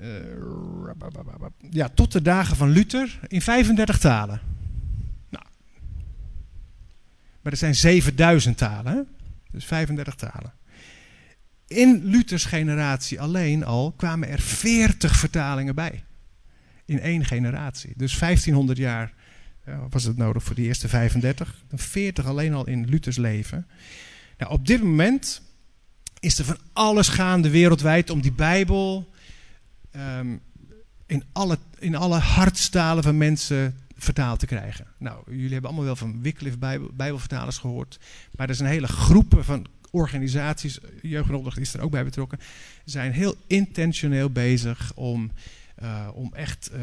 Uh, 0.00 0.06
ja, 1.70 1.88
tot 1.88 2.12
de 2.12 2.22
dagen 2.22 2.56
van 2.56 2.70
Luther 2.70 3.18
in 3.28 3.42
35 3.42 3.98
talen. 3.98 4.40
Nou. 5.28 5.44
Maar 7.42 7.52
er 7.52 7.58
zijn 7.58 7.74
7000 7.74 8.56
talen, 8.56 8.92
hè? 8.92 9.00
dus 9.50 9.64
35 9.64 10.14
talen. 10.14 10.52
In 11.70 12.04
Luthers 12.04 12.44
generatie 12.44 13.20
alleen 13.20 13.64
al 13.64 13.92
kwamen 13.96 14.28
er 14.28 14.40
40 14.40 15.16
vertalingen 15.16 15.74
bij. 15.74 16.04
In 16.84 17.00
één 17.00 17.24
generatie. 17.24 17.92
Dus 17.96 18.18
1500 18.18 18.78
jaar 18.78 19.12
ja, 19.66 19.86
was 19.90 20.04
het 20.04 20.16
nodig 20.16 20.42
voor 20.42 20.54
die 20.54 20.66
eerste 20.66 20.88
35. 20.88 21.62
40 21.74 22.26
alleen 22.26 22.54
al 22.54 22.66
in 22.66 22.88
Luthers 22.88 23.16
leven. 23.16 23.66
Nou, 24.38 24.52
op 24.52 24.66
dit 24.66 24.82
moment 24.82 25.42
is 26.20 26.38
er 26.38 26.44
van 26.44 26.58
alles 26.72 27.08
gaande 27.08 27.50
wereldwijd 27.50 28.10
om 28.10 28.20
die 28.20 28.32
Bijbel 28.32 29.12
um, 29.96 30.40
in, 31.06 31.24
alle, 31.32 31.58
in 31.78 31.94
alle 31.94 32.18
hartstalen 32.18 33.02
van 33.02 33.16
mensen 33.16 33.76
vertaald 33.96 34.38
te 34.38 34.46
krijgen. 34.46 34.86
Nou, 34.98 35.22
jullie 35.26 35.52
hebben 35.52 35.70
allemaal 35.70 35.84
wel 35.84 35.96
van 35.96 36.22
Wycliffe 36.22 36.58
Bijbel, 36.58 36.90
Bijbelvertalers 36.92 37.58
gehoord. 37.58 37.98
Maar 38.36 38.48
er 38.48 38.60
een 38.60 38.66
hele 38.66 38.88
groep 38.88 39.38
van 39.40 39.66
organisaties, 39.90 40.78
jeugdopdracht 41.02 41.58
is 41.58 41.74
er 41.74 41.80
ook 41.80 41.90
bij 41.90 42.04
betrokken, 42.04 42.38
zijn 42.84 43.12
heel 43.12 43.34
intentioneel 43.46 44.30
bezig 44.30 44.92
om, 44.94 45.30
uh, 45.82 46.08
om 46.14 46.34
echt 46.34 46.70
uh, 46.72 46.80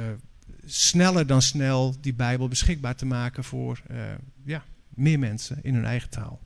sneller 0.66 1.28
dan 1.28 1.42
snel 1.42 1.96
die 2.02 2.14
Bijbel 2.14 2.48
beschikbaar 2.48 2.96
te 2.96 3.06
maken 3.06 3.44
voor 3.44 3.82
ja, 4.44 4.64
meer 4.90 5.20
mensen 5.20 5.60
in 5.62 5.74
hun 5.74 5.86
eigen 5.86 6.10
taal. 6.10 6.40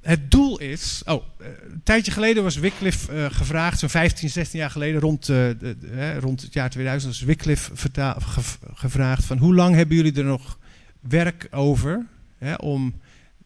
Het 0.00 0.30
doel 0.30 0.58
is. 0.58 1.02
Oh, 1.04 1.24
een 1.38 1.80
tijdje 1.84 2.12
geleden 2.12 2.42
was 2.42 2.56
Wycliffe 2.56 3.28
gevraagd, 3.30 3.78
zo'n 3.78 3.88
15, 3.88 4.30
16 4.30 4.58
jaar 4.58 4.70
geleden, 4.70 5.00
rond, 5.00 5.30
rond 6.18 6.42
het 6.42 6.52
jaar 6.52 6.70
2000, 6.70 7.12
was 7.12 7.22
Wycliffe 7.22 7.90
gevraagd: 8.74 9.24
van 9.24 9.38
hoe 9.38 9.54
lang 9.54 9.74
hebben 9.74 9.96
jullie 9.96 10.16
er 10.16 10.24
nog 10.24 10.58
werk 11.00 11.48
over 11.50 12.06
om 12.56 12.94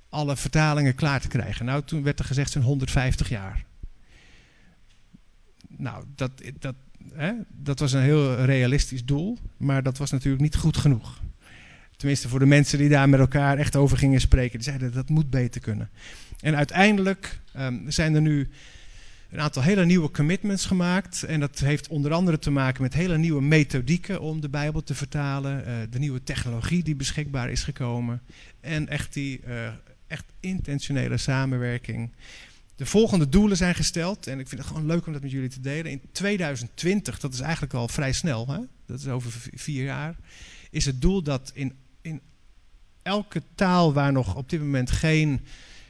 alle 0.09 0.37
vertalingen 0.37 0.95
klaar 0.95 1.21
te 1.21 1.29
krijgen. 1.29 1.65
Nou, 1.65 1.83
toen 1.85 2.03
werd 2.03 2.19
er 2.19 2.25
gezegd 2.25 2.51
zo'n 2.51 2.63
150 2.63 3.29
jaar. 3.29 3.65
Nou, 5.69 6.05
dat, 6.15 6.31
dat, 6.59 6.75
hè, 7.13 7.33
dat 7.49 7.79
was 7.79 7.93
een 7.93 8.03
heel 8.03 8.35
realistisch 8.35 9.05
doel, 9.05 9.39
maar 9.57 9.83
dat 9.83 9.99
was 9.99 10.11
natuurlijk 10.11 10.43
niet 10.43 10.57
goed 10.57 10.77
genoeg. 10.77 11.21
Tenminste, 11.97 12.29
voor 12.29 12.39
de 12.39 12.47
mensen 12.47 12.79
die 12.79 12.89
daar 12.89 13.09
met 13.09 13.21
elkaar 13.21 13.59
echt 13.59 13.77
over 13.77 13.99
gingen 13.99 14.21
spreken, 14.21 14.59
die 14.59 14.69
zeiden 14.69 14.93
dat 14.93 15.09
moet 15.09 15.31
beter 15.31 15.61
kunnen. 15.61 15.91
En 16.41 16.57
uiteindelijk 16.57 17.41
um, 17.57 17.91
zijn 17.91 18.15
er 18.15 18.21
nu 18.21 18.49
een 19.31 19.41
aantal 19.41 19.63
hele 19.63 19.85
nieuwe 19.85 20.11
commitments 20.11 20.67
gemaakt. 20.67 21.23
En 21.23 21.41
dat 21.41 21.59
heeft 21.59 21.89
onder 21.89 22.13
andere 22.13 22.39
te 22.39 22.51
maken 22.51 22.83
met 22.83 22.95
hele 22.95 23.19
nieuwe 23.19 23.43
methodieken 23.43 24.21
om 24.21 24.41
de 24.41 24.49
Bijbel 24.49 24.83
te 24.83 24.95
vertalen. 24.95 25.65
Uh, 25.67 25.75
de 25.91 25.99
nieuwe 25.99 26.23
technologie 26.23 26.83
die 26.83 26.97
beschikbaar 26.97 27.51
is 27.51 27.63
gekomen. 27.63 28.23
En 28.61 28.89
echt 28.89 29.13
die 29.13 29.41
uh, 29.49 29.69
echt 30.09 30.25
intentionele 30.41 31.17
samenwerking. 31.17 32.13
De 32.77 32.87
volgende 32.87 33.29
doelen 33.29 33.57
zijn 33.57 33.75
gesteld 33.75 34.27
en 34.27 34.39
ik 34.39 34.49
vind 34.49 34.61
het 34.61 34.71
gewoon 34.71 34.87
leuk 34.87 35.07
om 35.07 35.13
dat 35.13 35.23
met 35.23 35.31
jullie 35.31 35.49
te 35.49 35.61
delen. 35.61 35.91
In 35.91 36.01
2020, 36.13 37.19
dat 37.21 37.33
is 37.33 37.41
eigenlijk 37.41 37.75
al 37.75 37.89
vrij 37.89 38.13
snel, 38.13 38.47
hè? 38.47 38.59
dat 38.87 38.99
is 38.99 39.09
over 39.09 39.33
vier 39.55 39.85
jaar, 39.85 40.17
is 40.71 40.85
het 40.85 41.01
doel 41.01 41.23
dat 41.23 41.51
in, 41.55 41.77
in 42.01 42.21
elke 43.03 43.43
taal 43.55 43.93
waar 43.93 44.13
nog 44.13 44.35
op 44.35 44.51
dit 44.51 44.61
moment 44.61 44.91
geen 44.91 45.41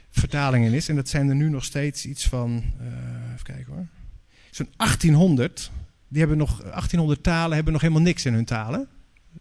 vertaling 0.09 0.65
in 0.65 0.73
is, 0.73 0.89
en 0.89 0.95
dat 0.95 1.09
zijn 1.09 1.29
er 1.29 1.35
nu 1.35 1.49
nog 1.49 1.63
steeds 1.63 2.05
iets 2.05 2.27
van, 2.27 2.63
uh, 2.81 3.33
even 3.33 3.43
kijken 3.43 3.73
hoor, 3.73 3.87
zo'n 4.51 4.69
1800, 4.77 5.71
die 6.07 6.19
hebben 6.19 6.37
nog, 6.37 6.61
1800 6.61 7.23
talen 7.23 7.55
hebben 7.55 7.73
nog 7.73 7.81
helemaal 7.81 8.03
niks 8.03 8.25
in 8.25 8.33
hun 8.33 8.45
talen. 8.45 8.87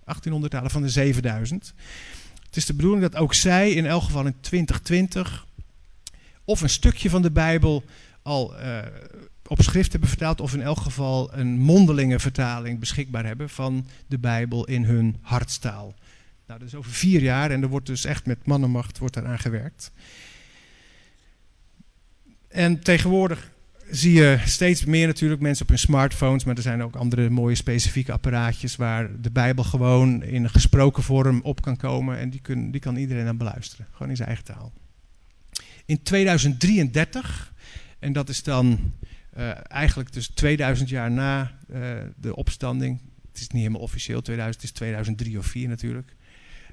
1800 0.04 0.52
talen 0.52 0.70
van 0.70 0.82
de 0.82 0.88
7000. 0.88 1.74
Is 2.58 2.66
de 2.66 2.74
bedoeling 2.74 3.02
dat 3.02 3.16
ook 3.16 3.34
zij 3.34 3.70
in 3.70 3.86
elk 3.86 4.02
geval 4.02 4.26
in 4.26 4.40
2020 4.40 5.46
of 6.44 6.60
een 6.60 6.68
stukje 6.68 7.10
van 7.10 7.22
de 7.22 7.30
Bijbel 7.30 7.84
al 8.22 8.60
uh, 8.60 8.78
op 9.46 9.62
schrift 9.62 9.90
hebben 9.90 10.08
vertaald, 10.08 10.40
of 10.40 10.54
in 10.54 10.62
elk 10.62 10.78
geval 10.78 11.34
een 11.34 11.58
mondelinge 11.58 12.18
vertaling 12.18 12.78
beschikbaar 12.78 13.24
hebben 13.24 13.48
van 13.48 13.86
de 14.06 14.18
Bijbel 14.18 14.64
in 14.64 14.84
hun 14.84 15.16
hartstaal. 15.20 15.94
Nou, 16.46 16.58
dat 16.58 16.68
is 16.68 16.74
over 16.74 16.90
vier 16.90 17.22
jaar 17.22 17.50
en 17.50 17.62
er 17.62 17.68
wordt 17.68 17.86
dus 17.86 18.04
echt 18.04 18.26
met 18.26 18.46
mannenmacht 18.46 18.98
wordt 18.98 19.16
eraan 19.16 19.38
gewerkt. 19.38 19.90
En 22.48 22.80
tegenwoordig 22.80 23.50
zie 23.90 24.12
je 24.12 24.40
steeds 24.44 24.84
meer 24.84 25.06
natuurlijk 25.06 25.40
mensen 25.40 25.62
op 25.62 25.68
hun 25.68 25.78
smartphones, 25.78 26.44
maar 26.44 26.56
er 26.56 26.62
zijn 26.62 26.82
ook 26.82 26.96
andere 26.96 27.30
mooie 27.30 27.54
specifieke 27.54 28.12
apparaatjes 28.12 28.76
waar 28.76 29.20
de 29.20 29.30
Bijbel 29.30 29.64
gewoon 29.64 30.22
in 30.22 30.44
een 30.44 30.50
gesproken 30.50 31.02
vorm 31.02 31.40
op 31.42 31.62
kan 31.62 31.76
komen 31.76 32.18
en 32.18 32.30
die, 32.30 32.40
kun, 32.40 32.70
die 32.70 32.80
kan 32.80 32.96
iedereen 32.96 33.24
dan 33.24 33.36
beluisteren, 33.36 33.86
gewoon 33.90 34.08
in 34.08 34.16
zijn 34.16 34.28
eigen 34.28 34.46
taal. 34.46 34.72
In 35.84 36.02
2033, 36.02 37.52
en 37.98 38.12
dat 38.12 38.28
is 38.28 38.42
dan 38.42 38.92
uh, 39.36 39.50
eigenlijk 39.62 40.12
dus 40.12 40.28
2000 40.28 40.88
jaar 40.88 41.10
na 41.10 41.58
uh, 41.70 41.80
de 42.16 42.36
opstanding, 42.36 43.00
het 43.28 43.40
is 43.40 43.48
niet 43.48 43.62
helemaal 43.62 43.80
officieel 43.80 44.20
2000, 44.20 44.62
het 44.62 44.70
is 44.70 44.76
2003 44.76 45.38
of 45.38 45.46
4 45.46 45.68
natuurlijk. 45.68 46.16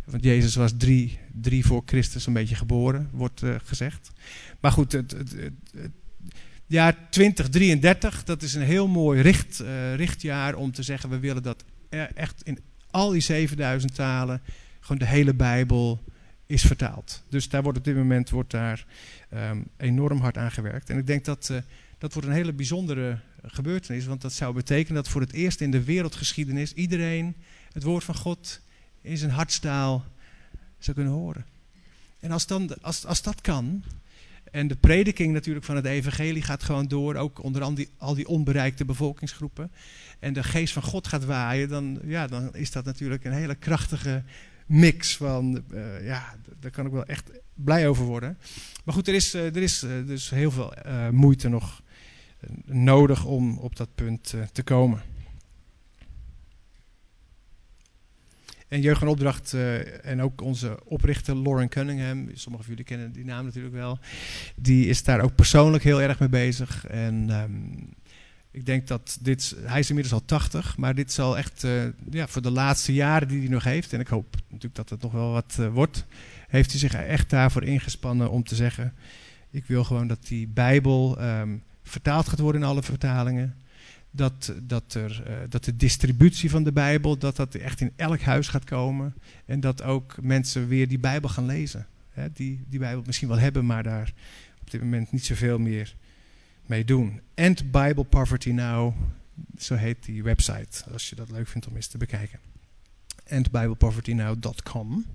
Want 0.06 0.23
Jezus 0.23 0.56
was 0.56 0.73
drie, 0.78 1.19
drie 1.41 1.65
voor 1.65 1.82
Christus 1.86 2.25
een 2.25 2.34
beetje 2.34 2.56
geboren, 2.56 3.10
wordt 3.12 3.41
uh, 3.41 3.56
gezegd. 3.63 4.12
Maar 4.60 4.71
goed, 4.71 4.91
het, 4.91 5.12
het, 5.12 5.36
jaar 6.65 7.10
2033, 7.10 8.23
dat 8.23 8.41
is 8.41 8.54
een 8.54 8.62
heel 8.62 8.88
mooi 8.88 9.21
richt, 9.21 9.62
uh, 9.62 9.95
richtjaar 9.95 10.56
om 10.56 10.71
te 10.71 10.84
zeggen, 10.84 11.10
we 11.10 11.19
willen 11.19 11.43
dat 11.43 11.63
echt 12.15 12.41
in 12.43 12.60
al 12.91 13.10
die 13.10 13.21
7000 13.21 13.95
talen, 13.95 14.41
gewoon 14.80 14.97
de 14.97 15.06
hele 15.06 15.34
Bijbel 15.34 16.04
is 16.45 16.62
vertaald. 16.62 17.23
Dus 17.30 17.49
daar 17.49 17.63
wordt 17.63 17.78
op 17.78 17.84
dit 17.84 17.95
moment 17.95 18.30
wordt 18.30 18.51
daar, 18.51 18.86
um, 19.34 19.67
enorm 19.78 20.19
hard 20.19 20.38
aan 20.38 20.51
gewerkt. 20.51 20.89
En 20.89 20.97
ik 20.97 21.08
denk 21.08 21.25
dat 21.25 21.49
uh, 21.51 21.58
dat 21.97 22.13
wordt 22.13 22.28
een 22.28 22.36
hele 22.36 22.54
bijzondere 22.54 23.19
gebeurtenis, 23.43 24.06
want 24.06 24.21
dat 24.21 24.34
zou 24.34 24.54
betekenen 24.54 25.04
dat 25.04 25.12
voor 25.12 25.21
het 25.21 25.34
eerst 25.34 25.62
in 25.62 25.71
de 25.71 25.84
wereldgeschiedenis 25.84 26.73
iedereen 26.73 27.36
het 27.71 27.84
woord 27.84 28.04
van 28.04 28.15
God 28.15 28.62
in 29.01 29.17
zijn 29.17 29.32
hartstaal 29.32 30.06
zou 30.80 30.95
kunnen 30.95 31.13
horen. 31.13 31.45
En 32.19 32.32
als, 32.32 32.47
dan, 32.47 32.82
als, 32.82 33.06
als 33.06 33.21
dat 33.21 33.41
kan, 33.41 33.84
en 34.56 34.68
de 34.68 34.76
prediking 34.76 35.34
natuurlijk 35.34 35.65
van 35.65 35.76
het 35.76 35.86
evangelie 35.86 36.41
gaat 36.41 36.63
gewoon 36.63 36.88
door, 36.88 37.15
ook 37.15 37.44
onder 37.44 37.62
al 37.62 37.74
die, 37.74 37.89
al 37.98 38.15
die 38.15 38.28
onbereikte 38.28 38.86
bevolkingsgroepen. 38.86 39.72
En 40.20 40.34
de 40.34 40.44
geest 40.44 40.74
van 40.74 40.84
God 40.84 41.08
gaat 41.08 41.26
waaien, 41.26 41.70
dan, 41.70 42.00
ja, 42.04 42.28
dan 42.28 42.56
is 42.56 42.72
dat 42.72 42.86
natuurlijk 42.86 43.26
een 43.26 43.32
hele 43.32 43.56
krachtige 43.56 44.24
mix 44.65 45.18
van, 45.18 45.63
uh, 45.72 46.06
ja, 46.06 46.36
daar 46.60 46.72
kan 46.72 46.86
ik 46.86 46.91
wel 46.91 47.06
echt 47.06 47.32
blij 47.54 47.88
over 47.88 48.06
worden. 48.06 48.38
Maar 48.84 48.94
goed, 48.94 49.08
er 49.08 49.13
is, 49.13 49.36
uh, 49.36 49.56
er 49.56 49.62
is 49.62 49.84
uh, 49.84 50.08
dus 50.08 50.30
heel 50.30 50.52
veel 50.52 50.74
moeite 51.12 51.50
nog 51.50 51.82
nodig 52.65 53.26
om 53.26 53.58
op 53.58 53.76
dat 53.76 53.89
punt 53.96 54.34
te 54.52 54.63
komen. 54.63 55.02
En 58.67 58.82
Jeugd 58.82 59.01
en 59.01 59.08
Opdracht 59.08 59.54
uh, 59.54 60.06
en 60.06 60.21
ook 60.21 60.41
onze 60.41 60.80
oprichter 60.84 61.36
Lauren 61.38 61.69
Cunningham, 61.69 62.30
sommigen 62.34 62.65
van 62.65 62.75
jullie 62.75 62.84
kennen 62.84 63.12
die 63.12 63.25
naam 63.25 63.45
natuurlijk 63.45 63.75
wel, 63.75 63.99
die 64.56 64.88
is 64.88 65.04
daar 65.04 65.21
ook 65.21 65.36
persoonlijk 65.36 65.84
heel 65.84 66.01
erg 66.01 66.19
mee 66.19 66.30
bezig. 66.30 66.88
En 66.88 67.30
um, 67.30 67.93
ik 68.51 68.65
denk 68.65 68.88
dat 68.88 69.17
dit, 69.21 69.56
hij 69.63 69.80
is 69.80 69.89
inmiddels 69.89 70.15
al 70.15 70.25
80, 70.25 70.78
maar 70.78 70.95
dit 70.95 71.12
zal 71.12 71.38
echt 71.38 71.63
uh, 71.63 71.84
ja, 72.10 72.28
voor 72.28 72.41
de 72.41 72.51
laatste 72.51 72.93
jaren 72.93 73.28
die 73.28 73.39
hij 73.39 73.49
nog 73.49 73.63
heeft, 73.63 73.93
en 73.93 73.99
ik 73.99 74.08
hoop 74.08 74.36
natuurlijk 74.47 74.75
dat 74.75 74.89
het 74.89 75.01
nog 75.01 75.12
wel 75.12 75.32
wat 75.32 75.58
uh, 75.60 75.67
wordt, 75.67 76.06
heeft 76.47 76.71
hij 76.71 76.80
zich 76.80 76.93
echt 76.93 77.30
daarvoor 77.30 77.63
ingespannen 77.63 78.30
om 78.30 78.43
te 78.43 78.56
zeggen, 78.56 78.93
ik 79.51 79.65
wil 79.65 79.84
gewoon 79.84 80.08
dat 80.08 80.28
die 80.28 80.47
Bijbel 80.47 81.21
um, 81.21 81.63
vertaald 81.84 82.30
gaat 82.30 82.39
worden 82.39 82.62
in 82.62 82.67
alle 82.67 82.84
vertalingen 82.84 83.56
dat, 84.15 84.54
dat, 84.63 84.93
er, 84.93 85.23
uh, 85.28 85.36
dat 85.49 85.63
de 85.63 85.75
distributie 85.75 86.49
van 86.49 86.63
de 86.63 86.71
Bijbel, 86.71 87.17
dat 87.17 87.36
dat 87.36 87.56
echt 87.56 87.82
in 87.82 87.91
elk 87.95 88.21
huis 88.21 88.47
gaat 88.47 88.63
komen. 88.63 89.13
En 89.45 89.60
dat 89.60 89.82
ook 89.82 90.15
mensen 90.21 90.67
weer 90.67 90.88
die 90.88 90.99
Bijbel 90.99 91.30
gaan 91.30 91.45
lezen. 91.45 91.88
Hè, 92.10 92.32
die 92.34 92.63
die 92.69 92.80
Bijbel 92.80 93.04
misschien 93.06 93.28
wel 93.28 93.39
hebben, 93.39 93.65
maar 93.65 93.84
daar 93.84 94.13
op 94.62 94.71
dit 94.71 94.82
moment 94.82 95.12
niet 95.12 95.25
zoveel 95.25 95.60
meer 95.60 95.95
mee 96.65 96.86
doen. 96.86 97.21
End 97.34 97.71
Bible 97.71 98.04
Poverty 98.04 98.49
Now, 98.49 98.93
zo 99.58 99.75
heet 99.75 100.06
die 100.06 100.23
website, 100.23 100.91
als 100.91 101.10
je 101.10 101.15
dat 101.15 101.32
leuk 101.32 101.47
vindt 101.47 101.67
om 101.67 101.75
eens 101.75 101.88
te 101.88 101.97
bekijken. 101.97 102.39
endbiblepovertynow.com 103.23 105.06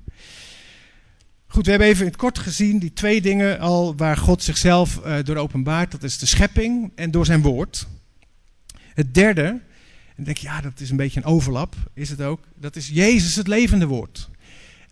Goed, 1.47 1.65
we 1.65 1.71
hebben 1.71 1.89
even 1.89 2.05
in 2.05 2.11
het 2.11 2.21
kort 2.21 2.39
gezien 2.39 2.79
die 2.79 2.93
twee 2.93 3.21
dingen 3.21 3.59
al 3.59 3.97
waar 3.97 4.17
God 4.17 4.43
zichzelf 4.43 5.01
uh, 5.05 5.17
door 5.23 5.37
openbaart. 5.37 5.91
Dat 5.91 6.03
is 6.03 6.19
de 6.19 6.27
schepping 6.27 6.93
en 6.95 7.11
door 7.11 7.27
zijn 7.27 7.43
woord. 7.43 7.87
Het 9.01 9.15
derde, 9.15 9.61
en 10.17 10.25
denk 10.25 10.37
je, 10.37 10.47
ja, 10.47 10.61
dat 10.61 10.81
is 10.81 10.91
een 10.91 10.97
beetje 10.97 11.21
een 11.21 11.27
overlap, 11.27 11.77
is 11.95 12.11
het 12.11 12.23
ook. 12.23 12.41
Dat 12.55 12.77
is 12.77 12.89
Jezus, 12.89 13.37
het 13.37 13.47
levende 13.47 13.87
woord. 13.87 14.29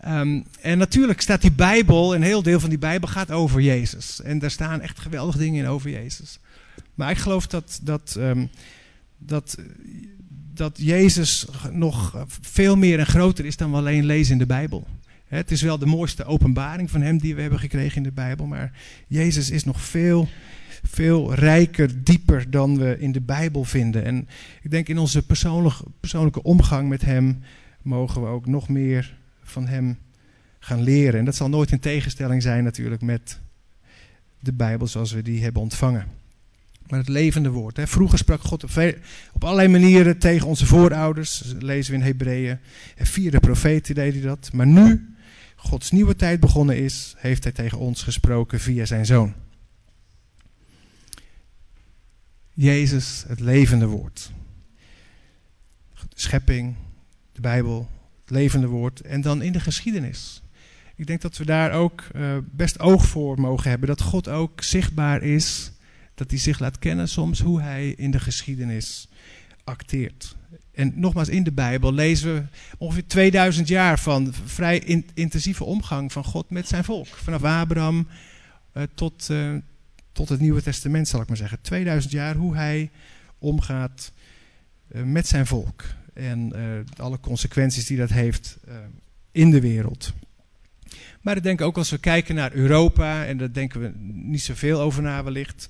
Um, 0.07 0.44
en 0.61 0.79
natuurlijk 0.79 1.21
staat 1.21 1.40
die 1.40 1.53
Bijbel, 1.53 2.14
een 2.14 2.23
heel 2.23 2.42
deel 2.42 2.61
van 2.61 2.68
die 2.68 2.79
Bijbel 2.79 3.09
gaat 3.09 3.31
over 3.31 3.61
Jezus. 3.61 4.23
En 4.23 4.38
daar 4.38 4.51
staan 4.51 4.81
echt 4.81 4.99
geweldige 4.99 5.38
dingen 5.38 5.64
in 5.64 5.71
over 5.71 5.90
Jezus. 5.90 6.38
Maar 6.94 7.11
ik 7.11 7.16
geloof 7.16 7.47
dat, 7.47 7.81
dat, 7.83 8.16
um, 8.18 8.51
dat, 9.18 9.57
dat 10.55 10.79
Jezus 10.81 11.47
nog 11.73 12.27
veel 12.40 12.77
meer 12.77 12.99
en 12.99 13.07
groter 13.07 13.44
is 13.44 13.57
dan 13.57 13.75
alleen 13.75 14.05
lezen 14.05 14.33
in 14.33 14.38
de 14.38 14.47
Bijbel. 14.47 14.87
Het 15.27 15.51
is 15.51 15.62
wel 15.62 15.79
de 15.79 15.87
mooiste 15.87 16.25
openbaring 16.25 16.90
van 16.90 17.01
hem 17.01 17.18
die 17.18 17.35
we 17.35 17.40
hebben 17.40 17.59
gekregen 17.59 17.97
in 17.97 18.03
de 18.03 18.12
Bijbel, 18.12 18.47
maar 18.47 18.73
Jezus 19.07 19.51
is 19.51 19.64
nog 19.64 19.81
veel 19.81 20.29
veel 20.83 21.35
rijker, 21.35 22.05
dieper 22.05 22.51
dan 22.51 22.79
we 22.79 22.99
in 22.99 23.12
de 23.12 23.21
Bijbel 23.21 23.64
vinden. 23.64 24.05
En 24.05 24.29
ik 24.62 24.71
denk 24.71 24.88
in 24.88 24.99
onze 24.99 25.27
persoonlijke, 26.01 26.43
omgang 26.43 26.88
met 26.88 27.03
Hem 27.03 27.43
mogen 27.83 28.23
we 28.23 28.29
ook 28.29 28.47
nog 28.47 28.69
meer 28.69 29.17
van 29.43 29.67
Hem 29.67 29.99
gaan 30.59 30.83
leren. 30.83 31.19
En 31.19 31.25
dat 31.25 31.37
zal 31.37 31.49
nooit 31.49 31.73
in 31.73 31.81
tegenstelling 31.81 32.43
zijn 32.43 32.64
natuurlijk 32.64 33.03
met 33.03 33.38
de 34.41 34.53
Bijbel 34.53 34.87
zoals 34.87 35.12
we 35.12 35.23
die 35.23 35.43
hebben 35.43 35.62
ontvangen. 35.62 36.07
Maar 36.88 36.99
het 36.99 37.09
levende 37.09 37.51
woord. 37.51 37.77
Hè. 37.77 37.87
Vroeger 37.87 38.19
sprak 38.19 38.41
God 38.41 38.64
op, 39.33 39.45
allerlei 39.45 39.69
manieren 39.69 40.19
tegen 40.19 40.47
onze 40.47 40.67
voorouders. 40.67 41.38
Dat 41.38 41.62
lezen 41.62 41.93
we 41.93 41.99
in 41.99 42.05
Hebreeën. 42.05 42.59
En 42.97 43.07
via 43.07 43.38
profeten 43.38 43.95
deed 43.95 44.12
hij 44.12 44.23
dat. 44.23 44.51
Maar 44.53 44.67
nu 44.67 45.14
Gods 45.57 45.91
nieuwe 45.91 46.17
tijd 46.17 46.41
begonnen 46.41 46.77
is, 46.77 47.14
heeft 47.17 47.43
hij 47.43 47.53
tegen 47.53 47.79
ons 47.79 48.03
gesproken 48.03 48.61
via 48.61 48.85
zijn 48.85 49.07
zoon. 49.07 49.35
Jezus, 52.61 53.25
het 53.27 53.40
levende 53.40 53.87
woord. 53.87 54.33
De 55.94 56.07
schepping, 56.14 56.75
de 57.33 57.40
Bijbel, 57.40 57.88
het 58.21 58.31
levende 58.31 58.66
woord. 58.66 59.01
En 59.01 59.21
dan 59.21 59.42
in 59.42 59.53
de 59.53 59.61
geschiedenis. 59.61 60.42
Ik 60.97 61.07
denk 61.07 61.21
dat 61.21 61.37
we 61.37 61.44
daar 61.44 61.73
ook 61.73 62.05
uh, 62.16 62.37
best 62.51 62.79
oog 62.81 63.07
voor 63.07 63.40
mogen 63.40 63.71
hebben. 63.71 63.88
Dat 63.88 64.01
God 64.01 64.29
ook 64.29 64.62
zichtbaar 64.62 65.23
is. 65.23 65.73
Dat 66.14 66.31
hij 66.31 66.38
zich 66.38 66.59
laat 66.59 66.79
kennen 66.79 67.09
soms 67.09 67.40
hoe 67.40 67.61
hij 67.61 67.88
in 67.88 68.11
de 68.11 68.21
geschiedenis 68.21 69.09
acteert. 69.64 70.37
En 70.73 70.92
nogmaals, 70.94 71.29
in 71.29 71.42
de 71.42 71.53
Bijbel 71.53 71.92
lezen 71.92 72.35
we 72.35 72.44
ongeveer 72.79 73.07
2000 73.07 73.68
jaar 73.68 73.99
van 73.99 74.35
vrij 74.44 74.79
in, 74.79 75.07
intensieve 75.14 75.64
omgang 75.64 76.12
van 76.12 76.25
God 76.25 76.51
met 76.51 76.68
zijn 76.68 76.85
volk. 76.85 77.07
Vanaf 77.07 77.44
Abraham 77.44 78.09
uh, 78.75 78.83
tot, 78.94 79.29
uh, 79.31 79.55
tot 80.18 80.28
het 80.28 80.40
Nieuwe 80.40 80.62
Testament, 80.62 81.09
zal 81.09 81.20
ik 81.20 81.28
maar 81.28 81.37
zeggen. 81.37 81.61
2000 81.61 82.12
jaar 82.12 82.35
hoe 82.35 82.57
hij 82.57 82.90
omgaat 83.38 84.12
uh, 84.92 85.02
met 85.02 85.26
zijn 85.26 85.46
volk. 85.46 85.85
En 86.14 86.52
uh, 86.57 86.62
alle 86.96 87.20
consequenties 87.20 87.87
die 87.87 87.96
dat 87.96 88.11
heeft 88.11 88.59
uh, 88.68 88.74
in 89.33 89.50
de 89.50 89.61
wereld. 89.61 90.12
Maar 91.20 91.37
ik 91.37 91.42
denk 91.42 91.61
ook 91.61 91.76
als 91.76 91.90
we 91.90 91.98
kijken 91.98 92.35
naar 92.35 92.52
Europa, 92.52 93.24
en 93.24 93.37
daar 93.37 93.52
denken 93.52 93.81
we 93.81 93.92
niet 94.12 94.42
zoveel 94.42 94.81
over 94.81 95.02
na 95.02 95.24
wellicht. 95.24 95.68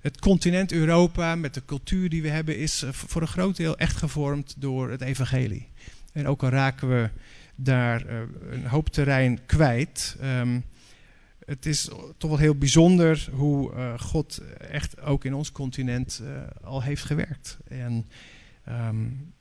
Het 0.00 0.18
continent 0.18 0.72
Europa 0.72 1.34
met 1.34 1.54
de 1.54 1.64
cultuur 1.64 2.08
die 2.08 2.22
we 2.22 2.28
hebben 2.28 2.58
is 2.58 2.84
voor 2.90 3.22
een 3.22 3.28
groot 3.28 3.56
deel 3.56 3.78
echt 3.78 3.96
gevormd 3.96 4.54
door 4.58 4.90
het 4.90 5.00
evangelie. 5.00 5.68
En 6.12 6.26
ook 6.26 6.42
al 6.42 6.48
raken 6.48 6.88
we 6.88 7.10
daar 7.54 8.06
een 8.50 8.66
hoop 8.66 8.88
terrein 8.88 9.38
kwijt... 9.46 10.16
Um, 10.22 10.64
het 11.48 11.66
is 11.66 11.88
toch 12.16 12.30
wel 12.30 12.38
heel 12.38 12.54
bijzonder 12.54 13.28
hoe 13.32 13.72
uh, 13.72 13.98
God 13.98 14.40
echt 14.70 15.00
ook 15.00 15.24
in 15.24 15.34
ons 15.34 15.52
continent 15.52 16.20
uh, 16.22 16.28
al 16.62 16.82
heeft 16.82 17.04
gewerkt. 17.04 17.58
En 17.68 18.06
um, 18.68 19.32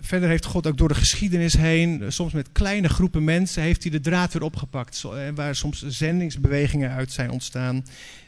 verder 0.00 0.28
heeft 0.28 0.44
God 0.44 0.66
ook 0.66 0.76
door 0.76 0.88
de 0.88 0.94
geschiedenis 0.94 1.56
heen, 1.56 2.12
soms 2.12 2.32
met 2.32 2.52
kleine 2.52 2.88
groepen 2.88 3.24
mensen, 3.24 3.62
heeft 3.62 3.82
hij 3.82 3.92
de 3.92 4.00
draad 4.00 4.32
weer 4.32 4.42
opgepakt. 4.42 5.02
Waar 5.34 5.54
soms 5.54 5.86
zendingsbewegingen 5.86 6.90
uit 6.90 7.12
zijn 7.12 7.30
ontstaan. 7.30 7.84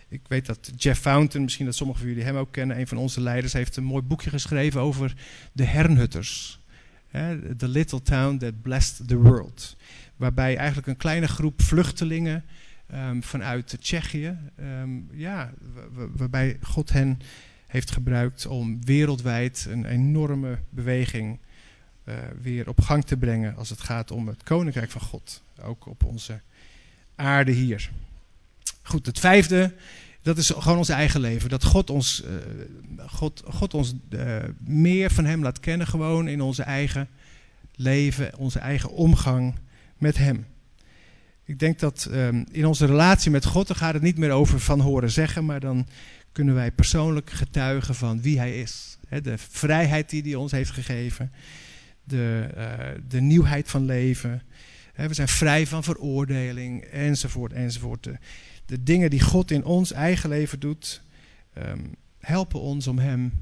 Ik 0.09 0.21
weet 0.29 0.47
dat 0.47 0.71
Jeff 0.77 1.01
Fountain, 1.01 1.45
misschien 1.45 1.67
dat 1.67 1.75
sommigen 1.75 2.03
van 2.03 2.11
jullie 2.11 2.27
hem 2.27 2.37
ook 2.37 2.53
kennen, 2.53 2.79
een 2.79 2.87
van 2.89 2.99
onze 2.99 3.21
leiders, 3.21 3.53
heeft 3.53 3.77
een 3.77 3.85
mooi 3.85 4.03
boekje 4.03 4.31
geschreven 4.31 4.81
over 4.81 5.15
de 5.53 5.65
hernhutters. 5.65 6.63
The 7.57 7.69
Little 7.69 8.03
Town 8.03 8.37
That 8.37 8.63
Blessed 8.63 9.09
the 9.09 9.17
World 9.17 9.77
waarbij 10.17 10.57
eigenlijk 10.57 10.87
een 10.87 10.97
kleine 10.97 11.29
groep 11.29 11.63
vluchtelingen 11.63 12.45
um, 12.95 13.23
vanuit 13.23 13.77
Tsjechië, 13.81 14.39
um, 14.61 15.09
ja, 15.13 15.53
waarbij 16.13 16.59
God 16.61 16.93
hen 16.93 17.19
heeft 17.67 17.91
gebruikt 17.91 18.47
om 18.47 18.85
wereldwijd 18.85 19.67
een 19.71 19.85
enorme 19.85 20.59
beweging 20.71 21.39
uh, 22.05 22.15
weer 22.43 22.69
op 22.69 22.81
gang 22.81 23.05
te 23.05 23.17
brengen 23.17 23.57
als 23.57 23.71
het 23.71 23.81
gaat 23.81 24.11
om 24.11 24.29
het 24.29 24.43
koninkrijk 24.43 24.91
van 24.91 25.01
God, 25.01 25.43
ook 25.63 25.87
op 25.87 26.05
onze 26.05 26.41
aarde 27.15 27.53
hier. 27.53 27.91
Goed, 28.83 29.07
het 29.07 29.19
vijfde, 29.19 29.75
dat 30.23 30.39
is 30.39 30.51
gewoon 30.51 30.79
ons 30.79 30.89
eigen 30.89 31.21
leven. 31.21 31.49
Dat 31.49 31.65
God 31.65 31.91
ons, 31.91 32.23
uh, 32.25 32.31
God, 33.09 33.43
God 33.47 33.75
ons 33.75 33.95
uh, 34.11 34.37
meer 34.59 35.11
van 35.11 35.25
Hem 35.25 35.43
laat 35.43 35.61
kennen, 35.61 35.87
gewoon 35.87 36.29
in 36.29 36.41
onze 36.41 36.63
eigen 36.63 37.09
leven, 37.75 38.39
onze 38.39 38.59
eigen 38.59 38.91
omgang 38.91 39.55
met 40.05 40.17
Hem. 40.17 40.47
Ik 41.45 41.59
denk 41.59 41.79
dat 41.79 42.09
um, 42.11 42.47
in 42.51 42.67
onze 42.67 42.87
relatie 42.87 43.31
met 43.31 43.45
God, 43.45 43.67
dan 43.67 43.77
gaat 43.77 43.95
het 43.95 44.03
niet 44.03 44.19
meer 44.19 44.31
over 44.31 44.61
van 44.61 44.81
horen 44.81 45.11
zeggen, 45.11 45.45
maar 45.45 45.61
dan 45.61 45.87
kunnen 46.33 46.55
wij 46.55 46.73
persoonlijk 46.73 47.31
getuigen 47.31 47.95
van 47.95 48.21
wie 48.21 48.39
Hij 48.39 48.61
is. 48.61 48.99
De 49.23 49.39
vrijheid 49.39 50.11
die 50.11 50.23
Hij 50.23 50.35
ons 50.35 50.53
heeft 50.53 50.71
gegeven, 50.71 51.33
de, 52.05 52.49
uh, 52.57 53.01
de 53.09 53.21
nieuwheid 53.21 53.71
van 53.71 53.85
leven. 53.85 54.43
We 54.95 55.15
zijn 55.15 55.29
vrij 55.29 55.67
van 55.67 55.85
veroordeling, 55.85 56.83
enzovoort, 56.85 57.53
enzovoort. 57.53 58.09
De, 58.67 58.83
dingen 58.83 59.11
die 59.11 59.21
God 59.21 59.51
in 59.51 59.65
ons 59.65 59.93
eigen 59.93 60.29
leven 60.29 60.61
doet, 60.61 61.03
um, 61.59 61.95
helpen 62.19 62.61
ons 62.61 62.87
om 62.87 62.99
Hem 62.99 63.33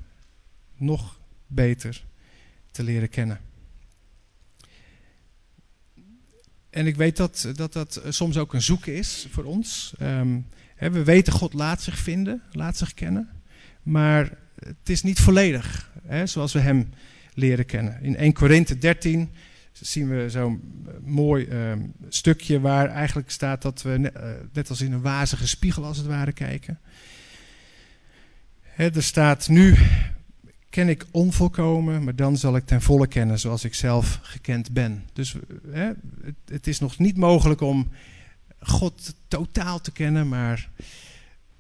nog 0.77 1.21
beter 1.47 2.05
te 2.71 2.83
leren 2.83 3.09
kennen. 3.09 3.41
En 6.73 6.87
ik 6.87 6.97
weet 6.97 7.17
dat 7.17 7.49
dat, 7.55 7.73
dat 7.73 8.03
soms 8.09 8.37
ook 8.37 8.55
een 8.55 8.63
zoeken 8.63 8.95
is 8.95 9.27
voor 9.31 9.45
ons. 9.45 9.95
Um, 10.03 10.47
hè, 10.77 10.91
we 10.91 11.05
weten 11.05 11.33
God 11.33 11.53
laat 11.53 11.83
zich 11.83 11.99
vinden, 11.99 12.43
laat 12.53 12.77
zich 12.77 12.95
kennen. 12.95 13.29
Maar 13.83 14.39
het 14.65 14.89
is 14.89 15.03
niet 15.03 15.21
volledig 15.21 15.91
hè, 16.07 16.27
zoals 16.27 16.53
we 16.53 16.59
hem 16.59 16.89
leren 17.35 17.67
kennen. 17.67 18.03
In 18.03 18.17
1 18.17 18.33
Korinthe 18.33 18.79
13 18.79 19.31
zien 19.73 20.09
we 20.09 20.31
zo'n 20.31 20.85
mooi 21.05 21.49
um, 21.51 21.93
stukje 22.09 22.61
waar 22.61 22.89
eigenlijk 22.89 23.31
staat 23.31 23.63
dat 23.63 23.83
we 23.83 23.99
net, 23.99 24.15
uh, 24.17 24.23
net 24.53 24.69
als 24.69 24.81
in 24.81 24.93
een 24.93 25.03
wazige 25.03 25.49
spiegel 25.49 25.85
als 25.85 25.97
het 25.97 26.07
ware 26.07 26.33
kijken. 26.33 26.79
Er 28.77 29.03
staat 29.03 29.49
nu 29.49 29.77
ken 30.73 30.89
ik 30.89 31.07
onvolkomen, 31.11 32.05
maar 32.05 32.17
dan 32.17 32.37
zal 32.37 32.57
ik 32.57 32.67
ten 32.67 32.83
volle 32.83 33.07
kennen 33.07 33.39
zoals 33.39 33.65
ik 33.65 33.75
zelf 33.75 34.19
gekend 34.23 34.73
ben. 34.73 35.05
Dus 35.13 35.37
hè, 35.71 35.91
het, 36.45 36.67
is 36.67 36.81
nog 36.81 36.99
niet 36.99 37.17
mogelijk 37.17 37.61
om 37.61 37.89
God 38.59 39.15
totaal 39.29 39.81
te 39.81 39.93
kennen, 39.93 40.29
maar 40.29 40.71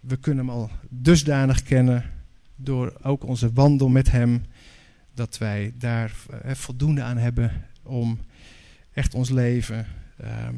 we 0.00 0.16
kunnen 0.16 0.46
hem 0.46 0.54
al 0.54 0.70
dusdanig 0.88 1.62
kennen 1.62 2.04
door 2.56 2.98
ook 3.02 3.24
onze 3.24 3.52
wandel 3.52 3.88
met 3.88 4.10
hem, 4.10 4.44
dat 5.14 5.38
wij 5.38 5.74
daar 5.78 6.12
eh, 6.42 6.54
voldoende 6.54 7.02
aan 7.02 7.18
hebben 7.18 7.66
om 7.82 8.18
echt 8.92 9.14
ons 9.14 9.30
leven 9.30 9.86
ehm, 10.16 10.54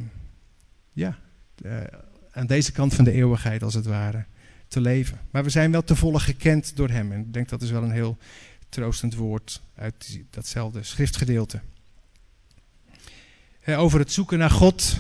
ja, 0.92 1.18
uh, 1.64 1.76
aan 2.32 2.46
deze 2.46 2.72
kant 2.72 2.94
van 2.94 3.04
de 3.04 3.12
eeuwigheid 3.12 3.62
als 3.62 3.74
het 3.74 3.86
ware 3.86 4.24
te 4.74 4.80
leven. 4.80 5.20
Maar 5.30 5.44
we 5.44 5.50
zijn 5.50 5.70
wel 5.70 5.84
te 5.84 5.96
volle 5.96 6.20
gekend 6.20 6.76
door 6.76 6.88
Hem. 6.88 7.12
En 7.12 7.20
ik 7.20 7.32
denk 7.32 7.48
dat 7.48 7.62
is 7.62 7.70
wel 7.70 7.82
een 7.82 7.90
heel 7.90 8.18
troostend 8.68 9.14
woord 9.14 9.62
uit 9.74 10.20
datzelfde 10.30 10.82
schriftgedeelte. 10.82 11.60
over 13.66 13.98
het 13.98 14.12
zoeken 14.12 14.38
naar 14.38 14.50
God, 14.50 14.96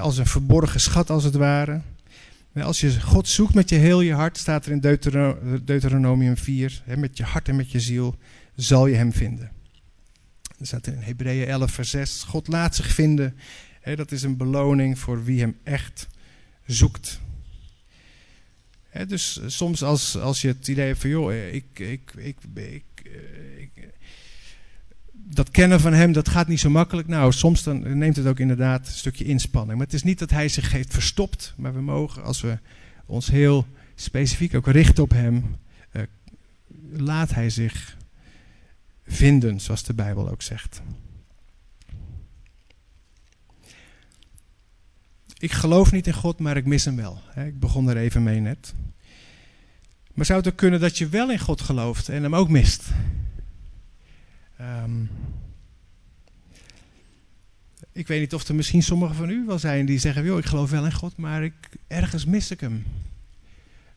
als 0.00 0.18
een 0.18 0.26
verborgen 0.26 0.80
schat 0.80 1.10
als 1.10 1.24
het 1.24 1.34
ware. 1.34 1.80
Als 2.54 2.80
je 2.80 3.00
God 3.00 3.28
zoekt 3.28 3.54
met 3.54 3.68
je 3.68 3.76
heel 3.76 4.00
je 4.00 4.14
hart, 4.14 4.38
staat 4.38 4.66
er 4.66 4.72
in 4.72 4.80
Deuteronomium 5.64 6.36
4, 6.36 6.82
met 6.96 7.16
je 7.16 7.24
hart 7.24 7.48
en 7.48 7.56
met 7.56 7.70
je 7.70 7.80
ziel, 7.80 8.16
zal 8.54 8.86
je 8.86 8.96
Hem 8.96 9.12
vinden. 9.12 9.50
Er 10.58 10.66
staat 10.66 10.86
in 10.86 10.98
Hebreeën 10.98 11.48
11, 11.48 11.72
vers 11.72 11.90
6, 11.90 12.22
God 12.22 12.48
laat 12.48 12.74
zich 12.74 12.86
vinden. 12.86 13.36
dat 13.94 14.12
is 14.12 14.22
een 14.22 14.36
beloning 14.36 14.98
voor 14.98 15.24
wie 15.24 15.40
Hem 15.40 15.56
echt 15.62 16.08
zoekt 16.66 17.20
dus 19.06 19.40
eh, 19.40 19.48
soms 19.48 19.82
als, 19.82 20.18
als 20.18 20.40
je 20.40 20.48
het 20.48 20.68
idee 20.68 20.86
hebt 20.86 21.00
van, 21.00 21.10
joh, 21.10 21.32
eh, 21.32 21.54
ik, 21.54 21.78
ik, 21.78 22.12
ik, 22.16 22.36
ik, 22.54 22.84
eh, 23.04 23.82
dat 25.12 25.50
kennen 25.50 25.80
van 25.80 25.92
hem, 25.92 26.12
dat 26.12 26.28
gaat 26.28 26.48
niet 26.48 26.60
zo 26.60 26.70
makkelijk. 26.70 27.08
Nou, 27.08 27.32
soms 27.32 27.62
dan 27.62 27.98
neemt 27.98 28.16
het 28.16 28.26
ook 28.26 28.38
inderdaad 28.38 28.86
een 28.86 28.92
stukje 28.92 29.24
inspanning. 29.24 29.76
Maar 29.78 29.86
het 29.86 29.94
is 29.94 30.02
niet 30.02 30.18
dat 30.18 30.30
hij 30.30 30.48
zich 30.48 30.72
heeft 30.72 30.92
verstopt, 30.92 31.54
maar 31.56 31.74
we 31.74 31.80
mogen, 31.80 32.22
als 32.22 32.40
we 32.40 32.58
ons 33.06 33.26
heel 33.28 33.66
specifiek 33.94 34.54
ook 34.54 34.66
richten 34.66 35.02
op 35.02 35.10
hem, 35.10 35.56
laat 36.92 37.34
hij 37.34 37.50
zich 37.50 37.96
vinden, 39.06 39.60
zoals 39.60 39.82
de 39.82 39.94
Bijbel 39.94 40.30
ook 40.30 40.42
zegt. 40.42 40.82
Ik 45.42 45.52
geloof 45.52 45.92
niet 45.92 46.06
in 46.06 46.12
God, 46.12 46.38
maar 46.38 46.56
ik 46.56 46.64
mis 46.64 46.84
hem 46.84 46.96
wel. 46.96 47.22
Ik 47.36 47.58
begon 47.58 47.88
er 47.88 47.96
even 47.96 48.22
mee 48.22 48.40
net. 48.40 48.74
Maar 50.14 50.24
zou 50.24 50.38
het 50.38 50.48
ook 50.48 50.56
kunnen 50.56 50.80
dat 50.80 50.98
je 50.98 51.08
wel 51.08 51.30
in 51.30 51.38
God 51.38 51.60
gelooft 51.60 52.08
en 52.08 52.22
hem 52.22 52.34
ook 52.34 52.48
mist? 52.48 52.90
Um, 54.60 55.10
ik 57.92 58.06
weet 58.06 58.20
niet 58.20 58.34
of 58.34 58.48
er 58.48 58.54
misschien 58.54 58.82
sommigen 58.82 59.14
van 59.14 59.30
u 59.30 59.44
wel 59.46 59.58
zijn 59.58 59.86
die 59.86 59.98
zeggen: 59.98 60.24
joh, 60.24 60.38
ik 60.38 60.44
geloof 60.44 60.70
wel 60.70 60.84
in 60.84 60.92
God, 60.92 61.16
maar 61.16 61.44
ik, 61.44 61.54
ergens 61.86 62.24
mis 62.24 62.50
ik 62.50 62.60
hem. 62.60 62.84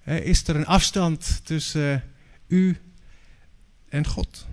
Is 0.04 0.48
er 0.48 0.56
een 0.56 0.66
afstand 0.66 1.46
tussen 1.46 2.04
u 2.48 2.78
en 3.90 4.08
God? 4.08 4.46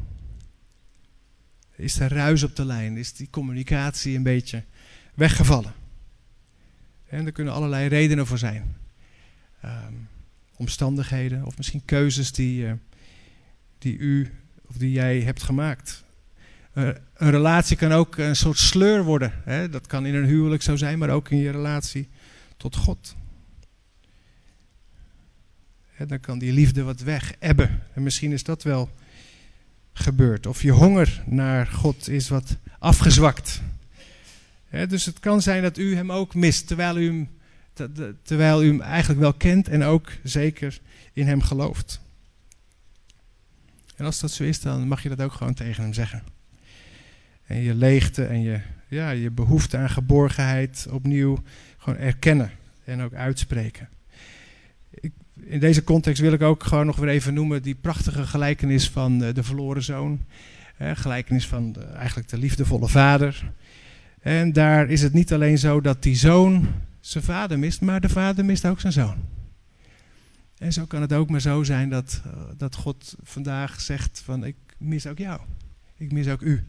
Is 1.77 1.99
er 1.99 2.13
ruis 2.13 2.43
op 2.43 2.57
de 2.57 2.65
lijn? 2.65 2.97
Is 2.97 3.13
die 3.13 3.31
communicatie 3.31 4.17
een 4.17 4.23
beetje 4.23 4.65
weggevallen? 5.15 5.82
En 7.13 7.27
er 7.27 7.33
kunnen 7.33 7.53
allerlei 7.53 7.89
redenen 7.89 8.27
voor 8.27 8.39
zijn. 8.39 8.77
Ehm, 9.61 9.93
omstandigheden 10.57 11.45
of 11.45 11.57
misschien 11.57 11.85
keuzes 11.85 12.33
die, 12.33 12.65
uh, 12.65 12.73
die 13.79 13.99
u 13.99 14.31
of 14.69 14.77
die 14.77 14.91
jij 14.91 15.21
hebt 15.21 15.43
gemaakt. 15.43 16.05
Uh, 16.75 16.89
een 17.15 17.31
relatie 17.31 17.77
kan 17.77 17.93
ook 17.93 18.17
een 18.17 18.37
soort 18.37 18.59
sleur 18.59 19.05
worden. 19.05 19.33
Hè? 19.45 19.69
Dat 19.69 19.87
kan 19.87 20.07
in 20.07 20.15
een 20.15 20.25
huwelijk 20.25 20.63
zo 20.63 20.77
zijn, 20.77 20.99
maar 20.99 21.11
ook 21.11 21.31
in 21.31 21.39
je 21.39 21.51
relatie 21.51 22.09
tot 22.57 22.77
God. 22.77 23.17
Dan 26.07 26.21
kan 26.21 26.39
die 26.39 26.53
liefde 26.53 26.83
wat 26.83 27.01
weg 27.01 27.35
ebben. 27.39 27.83
En 27.95 28.03
misschien 28.03 28.33
is 28.33 28.43
dat 28.43 28.63
wel 28.63 28.91
gebeurd. 29.93 30.47
Of 30.47 30.63
je 30.63 30.71
honger 30.73 31.23
naar 31.27 31.67
God 31.67 32.09
is 32.09 32.29
wat 32.29 32.57
afgezwakt 32.79 33.63
dus 34.73 35.05
het 35.05 35.19
kan 35.19 35.43
zijn 35.43 35.63
dat 35.63 35.79
u 35.79 35.95
hem 35.95 36.13
ook 36.13 36.35
mist, 36.35 36.67
terwijl 36.67 36.99
u, 36.99 37.07
hem, 37.07 37.29
terwijl 38.23 38.65
u 38.65 38.67
hem 38.67 38.81
eigenlijk 38.81 39.21
wel 39.21 39.33
kent 39.33 39.69
en 39.69 39.83
ook 39.83 40.13
zeker 40.23 40.81
in 41.13 41.27
hem 41.27 41.43
gelooft. 41.43 42.01
En 43.97 44.05
als 44.05 44.21
dat 44.21 44.31
zo 44.31 44.45
is, 44.45 44.61
dan 44.61 44.89
mag 44.89 45.03
je 45.03 45.09
dat 45.09 45.23
ook 45.23 45.33
gewoon 45.33 45.55
tegen 45.55 45.83
hem 45.83 45.93
zeggen. 45.93 46.23
En 47.47 47.61
je 47.61 47.75
leegte 47.75 48.25
en 48.25 48.43
je, 48.43 48.61
ja, 48.89 49.11
je 49.11 49.31
behoefte 49.31 49.77
aan 49.77 49.91
geborgenheid 49.91 50.87
opnieuw 50.91 51.43
gewoon 51.79 51.99
erkennen 51.99 52.51
en 52.85 53.01
ook 53.01 53.15
uitspreken. 53.15 53.89
Ik, 54.91 55.13
in 55.41 55.61
deze 55.61 55.85
context 55.85 56.21
wil 56.21 56.33
ik 56.33 56.43
ook 56.43 56.63
gewoon 56.63 56.87
nog 56.87 56.97
weer 56.97 57.09
even 57.09 57.35
noemen 57.35 57.63
die 57.63 57.75
prachtige 57.75 58.27
gelijkenis 58.27 58.91
van 58.91 59.19
de, 59.19 59.33
de 59.33 59.43
verloren 59.43 59.83
zoon. 59.83 60.21
gelijkenis 60.79 61.47
van 61.47 61.77
eigenlijk 61.95 62.29
de 62.29 62.39
liefdevolle 62.39 62.89
vader. 62.89 63.53
En 64.23 64.53
daar 64.53 64.91
is 64.91 65.03
het 65.03 65.13
niet 65.13 65.33
alleen 65.33 65.59
zo 65.59 65.81
dat 65.81 66.03
die 66.03 66.15
zoon 66.15 66.69
zijn 67.01 67.25
vader 67.25 67.59
mist, 67.59 67.81
maar 67.81 68.01
de 68.01 68.09
vader 68.09 68.45
mist 68.45 68.67
ook 68.67 68.81
zijn 68.81 68.93
zoon. 68.93 69.17
En 70.59 70.73
zo 70.73 70.85
kan 70.85 71.01
het 71.01 71.13
ook 71.13 71.31
maar 71.31 71.41
zo 71.41 71.63
zijn 71.63 71.89
dat, 71.89 72.23
eh, 72.25 72.33
dat 72.57 72.75
God 72.75 73.15
vandaag 73.23 73.81
zegt 73.81 74.21
van 74.25 74.45
ik 74.45 74.57
mis 74.79 75.07
ook 75.07 75.19
jou. 75.19 75.41
Ik 75.97 76.13
mis 76.13 76.29
ook 76.29 76.41
u. 76.41 76.65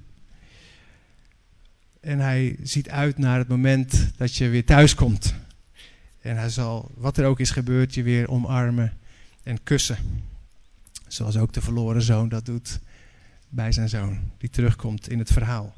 En 2.00 2.20
hij 2.20 2.56
ziet 2.64 2.90
uit 2.90 3.18
naar 3.18 3.38
het 3.38 3.48
moment 3.48 4.12
dat 4.18 4.36
je 4.36 4.50
weer 4.50 4.66
thuis 4.66 4.96
komt. 4.96 5.36
En 6.22 6.38
hij 6.38 6.50
zal, 6.50 6.92
wat 6.96 7.18
er 7.18 7.26
ook 7.26 7.40
is 7.40 7.52
gebeurd, 7.52 7.94
je 7.94 8.04
weer 8.04 8.30
omarmen 8.30 8.94
en 9.44 9.64
kussen. 9.64 9.98
Zoals 11.08 11.38
ook 11.38 11.54
de 11.54 11.62
verloren 11.62 12.02
zoon 12.02 12.30
dat 12.30 12.46
doet 12.46 12.80
bij 13.50 13.72
zijn 13.72 13.90
zoon, 13.90 14.20
die 14.38 14.50
terugkomt 14.50 15.10
in 15.10 15.20
het 15.20 15.32
verhaal 15.32 15.76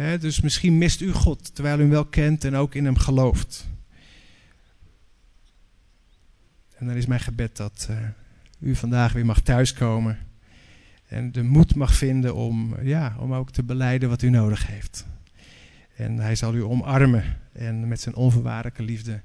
dus 0.00 0.40
misschien 0.40 0.78
mist 0.78 1.00
u 1.00 1.12
God, 1.12 1.54
terwijl 1.54 1.78
u 1.78 1.80
hem 1.80 1.90
wel 1.90 2.04
kent 2.04 2.44
en 2.44 2.54
ook 2.54 2.74
in 2.74 2.84
hem 2.84 2.96
gelooft. 2.96 3.68
En 6.76 6.86
dan 6.86 6.96
is 6.96 7.06
mijn 7.06 7.20
gebed 7.20 7.56
dat 7.56 7.88
uh, 7.90 7.96
u 8.58 8.74
vandaag 8.74 9.12
weer 9.12 9.26
mag 9.26 9.40
thuiskomen. 9.40 10.18
En 11.06 11.32
de 11.32 11.42
moed 11.42 11.74
mag 11.74 11.94
vinden 11.94 12.34
om, 12.34 12.82
ja, 12.82 13.16
om 13.18 13.34
ook 13.34 13.50
te 13.50 13.62
beleiden 13.62 14.08
wat 14.08 14.22
u 14.22 14.30
nodig 14.30 14.66
heeft. 14.66 15.06
En 15.96 16.18
hij 16.18 16.34
zal 16.34 16.54
u 16.54 16.62
omarmen. 16.62 17.38
En 17.52 17.88
met 17.88 18.00
zijn 18.00 18.14
onvoorwaardelijke 18.14 18.82
liefde 18.82 19.20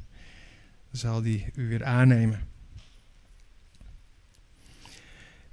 zal 0.91 1.23
hij 1.23 1.51
u 1.55 1.67
weer 1.67 1.83
aannemen. 1.83 2.39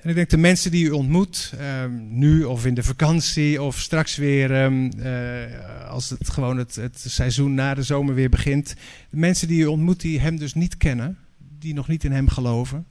En 0.02 0.08
ik 0.08 0.14
denk 0.14 0.30
de 0.30 0.36
mensen 0.36 0.70
die 0.70 0.84
u 0.84 0.90
ontmoet, 0.90 1.52
um, 1.60 2.18
nu 2.18 2.44
of 2.44 2.66
in 2.66 2.74
de 2.74 2.82
vakantie 2.82 3.62
of 3.62 3.80
straks 3.80 4.16
weer 4.16 4.64
um, 4.64 4.90
uh, 4.98 5.88
als 5.88 6.10
het 6.10 6.30
gewoon 6.30 6.56
het, 6.58 6.74
het, 6.74 7.04
seizoen 7.06 7.54
na 7.54 7.74
de 7.74 7.82
zomer 7.82 8.14
weer 8.14 8.30
begint. 8.30 8.74
De 9.10 9.16
mensen 9.16 9.48
die 9.48 9.62
u 9.62 9.66
ontmoet 9.66 10.00
die 10.00 10.20
hem 10.20 10.36
dus 10.36 10.54
niet 10.54 10.76
kennen, 10.76 11.18
die 11.58 11.74
nog 11.74 11.88
niet 11.88 12.04
in 12.04 12.12
hem 12.12 12.28
geloven, 12.28 12.86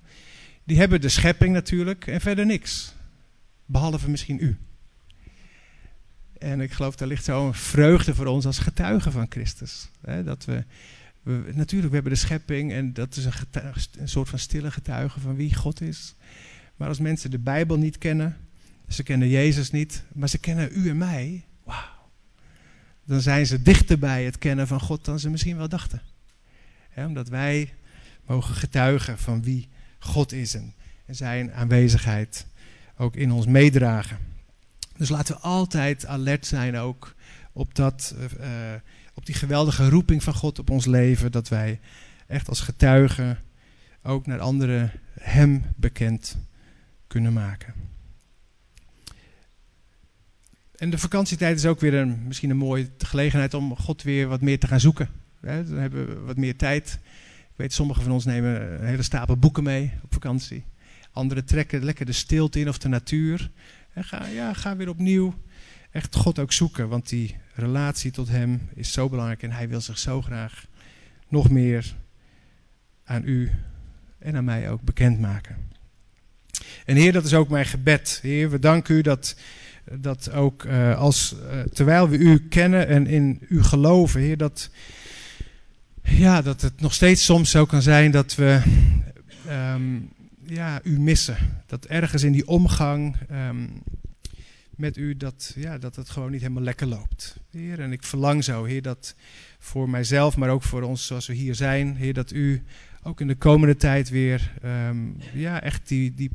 die 0.64 0.78
hebben 0.78 1.02
de 1.02 1.10
schepping 1.10 1.54
natuurlijk 1.54 2.08
en 2.08 2.22
verder 2.22 2.46
niks. 2.46 2.94
Behalve 3.66 4.10
misschien 4.10 4.38
u. 4.42 4.58
En 6.38 6.62
ik 6.62 6.72
geloof, 6.72 6.96
daar 6.96 7.08
ligt 7.08 7.24
zo'n 7.24 7.54
vreugde 7.54 8.16
voor 8.16 8.26
ons 8.26 8.46
als 8.46 8.60
getuigen 8.60 9.12
van 9.12 9.26
Christus. 9.30 9.90
Hè, 10.02 10.24
dat 10.24 10.46
we, 10.46 10.64
we, 11.24 11.52
natuurlijk, 11.54 11.90
we 11.90 11.96
hebben 11.96 12.14
de 12.14 12.20
schepping 12.20 12.72
en 12.72 12.94
dat 12.94 13.16
is 13.16 13.26
een, 13.26 13.34
getuige, 13.34 13.80
een 13.98 14.10
soort 14.10 14.30
van 14.30 14.40
stille 14.40 14.72
getuige 14.72 15.20
van 15.20 15.36
wie 15.36 15.56
God 15.56 15.82
is. 15.82 16.16
Maar 16.82 16.90
als 16.90 17.00
mensen 17.00 17.32
de 17.32 17.40
Bijbel 17.40 17.78
niet 17.78 17.98
kennen, 17.98 18.38
ze 18.88 19.04
kennen 19.04 19.28
Jezus 19.30 19.72
niet, 19.72 20.04
maar 20.14 20.30
ze 20.30 20.38
kennen 20.38 20.70
u 20.74 20.90
en 20.90 20.98
mij, 20.98 21.46
wauw. 21.64 22.10
Dan 23.04 23.22
zijn 23.22 23.46
ze 23.46 23.62
dichter 23.62 24.00
bij 24.00 24.26
het 24.26 24.38
kennen 24.38 24.68
van 24.68 24.80
God 24.80 25.06
dan 25.06 25.20
ze 25.20 25.30
misschien 25.30 25.58
wel 25.58 25.70
dachten. 25.70 26.02
omdat 26.96 27.30
wij 27.30 27.74
mogen 28.26 28.56
getuigen 28.56 29.18
van 29.18 29.44
wie 29.44 29.70
God 30.00 30.32
is 30.32 30.54
en, 30.54 30.74
zijn 31.10 31.54
aanwezigheid 31.54 32.46
ook 32.98 33.16
in 33.16 33.32
ons 33.32 33.46
meedragen. 33.46 34.18
Dus 34.98 35.10
laten 35.10 35.36
we 35.36 35.42
altijd 35.42 36.06
alert 36.06 36.46
zijn 36.46 36.78
ook 36.78 37.16
op, 37.52 37.76
dat, 37.76 38.16
uh, 38.40 38.48
op 39.14 39.26
die 39.26 39.36
geweldige 39.36 39.90
roeping 39.90 40.24
van 40.24 40.34
God 40.34 40.60
op 40.60 40.70
ons 40.70 40.86
leven. 40.86 41.32
Dat 41.32 41.48
wij 41.48 41.80
echt 42.28 42.50
als 42.50 42.60
getuigen 42.60 43.40
ook 44.04 44.26
naar 44.26 44.40
anderen 44.40 44.92
Hem 45.20 45.64
bekend 45.76 46.38
kunnen 47.12 47.34
maken. 47.34 47.74
En 50.76 50.90
de 50.90 50.98
vakantietijd 50.98 51.58
is 51.58 51.66
ook 51.66 51.80
weer 51.80 51.94
een, 51.94 52.28
misschien 52.28 52.50
een 52.50 52.58
mooie 52.58 52.90
gelegenheid 52.98 53.54
om 53.54 53.78
God 53.78 54.04
weer 54.04 54.28
wat 54.28 54.42
meer 54.42 54.60
te 54.60 54.68
gaan 54.68 54.80
zoeken. 54.80 55.10
Dan 55.42 55.78
hebben 55.78 56.08
we 56.08 56.20
wat 56.20 56.38
meer 56.38 56.56
tijd. 56.56 57.00
Ik 57.52 57.58
weet, 57.58 57.74
sommigen 57.74 58.04
van 58.04 58.12
ons 58.12 58.26
nemen 58.26 58.74
een 58.74 58.86
hele 58.86 59.02
stapel 59.04 59.38
boeken 59.38 59.64
mee 59.64 59.92
op 60.04 60.14
vakantie. 60.14 60.64
Anderen 61.12 61.46
trekken 61.46 61.84
lekker 61.84 62.06
de 62.06 62.12
stilte 62.12 62.60
in 62.60 62.70
of 62.70 62.78
de 62.78 62.88
natuur. 62.88 63.52
En 63.94 64.04
ga, 64.04 64.26
ja, 64.26 64.54
ga 64.54 64.76
weer 64.76 64.90
opnieuw 64.90 65.34
echt 65.92 66.16
God 66.16 66.40
ook 66.40 66.52
zoeken. 66.52 66.90
Want 66.90 67.10
die 67.10 67.38
relatie 67.54 68.12
tot 68.12 68.28
Hem 68.28 68.70
is 68.74 68.92
zo 68.92 69.10
belangrijk. 69.10 69.44
En 69.44 69.52
Hij 69.52 69.70
wil 69.70 69.82
zich 69.82 69.98
zo 69.98 70.22
graag 70.22 70.66
nog 71.28 71.50
meer 71.50 71.96
aan 73.04 73.22
u 73.26 73.52
en 74.20 74.36
aan 74.36 74.46
mij 74.46 74.70
ook 74.70 74.82
bekendmaken. 74.82 75.71
En 76.86 76.96
Heer, 76.96 77.14
dat 77.14 77.26
is 77.26 77.34
ook 77.34 77.50
mijn 77.50 77.66
gebed. 77.66 78.20
Heer, 78.22 78.50
we 78.50 78.60
danken 78.60 78.96
u 78.96 79.02
dat, 79.02 79.36
dat 79.92 80.32
ook 80.32 80.64
uh, 80.64 80.98
als, 80.98 81.36
uh, 81.44 81.60
terwijl 81.60 82.10
we 82.10 82.18
u 82.18 82.48
kennen 82.48 82.88
en 82.88 83.08
in 83.08 83.40
u 83.50 83.64
geloven, 83.64 84.22
Heer, 84.22 84.38
dat, 84.38 84.70
ja, 86.04 86.42
dat 86.42 86.62
het 86.62 86.82
nog 86.82 86.94
steeds 86.94 87.26
soms 87.26 87.52
zo 87.52 87.66
kan 87.66 87.82
zijn 87.82 88.12
dat 88.12 88.36
we 88.36 88.62
um, 89.50 90.10
ja, 90.46 90.80
u 90.84 91.00
missen. 91.00 91.38
Dat 91.66 91.86
ergens 91.86 92.24
in 92.24 92.32
die 92.32 92.48
omgang 92.48 93.16
um, 93.32 93.84
met 94.76 94.98
u, 94.98 95.18
dat, 95.18 95.54
ja, 95.56 95.78
dat 95.78 95.96
het 95.96 96.10
gewoon 96.10 96.32
niet 96.32 96.42
helemaal 96.42 96.64
lekker 96.64 96.88
loopt. 96.88 97.40
Heer, 97.52 97.80
en 97.80 97.92
ik 97.92 98.04
verlang 98.04 98.44
zo, 98.44 98.64
Heer, 98.64 98.82
dat 98.82 99.16
voor 99.60 99.90
mijzelf, 99.90 100.38
maar 100.38 100.50
ook 100.50 100.64
voor 100.64 100.82
ons 100.82 101.06
zoals 101.06 101.28
we 101.28 101.34
hier 101.34 101.56
zijn, 101.56 101.96
Heer, 101.96 102.14
dat 102.14 102.32
u 102.32 102.64
ook 103.04 103.22
in 103.22 103.28
de 103.28 103.36
komende 103.36 103.76
tijd 103.76 104.10
weer 104.10 104.54
um, 104.66 105.18
ja, 105.34 105.62
echt 105.62 105.88
die, 105.88 106.14
die, 106.14 106.32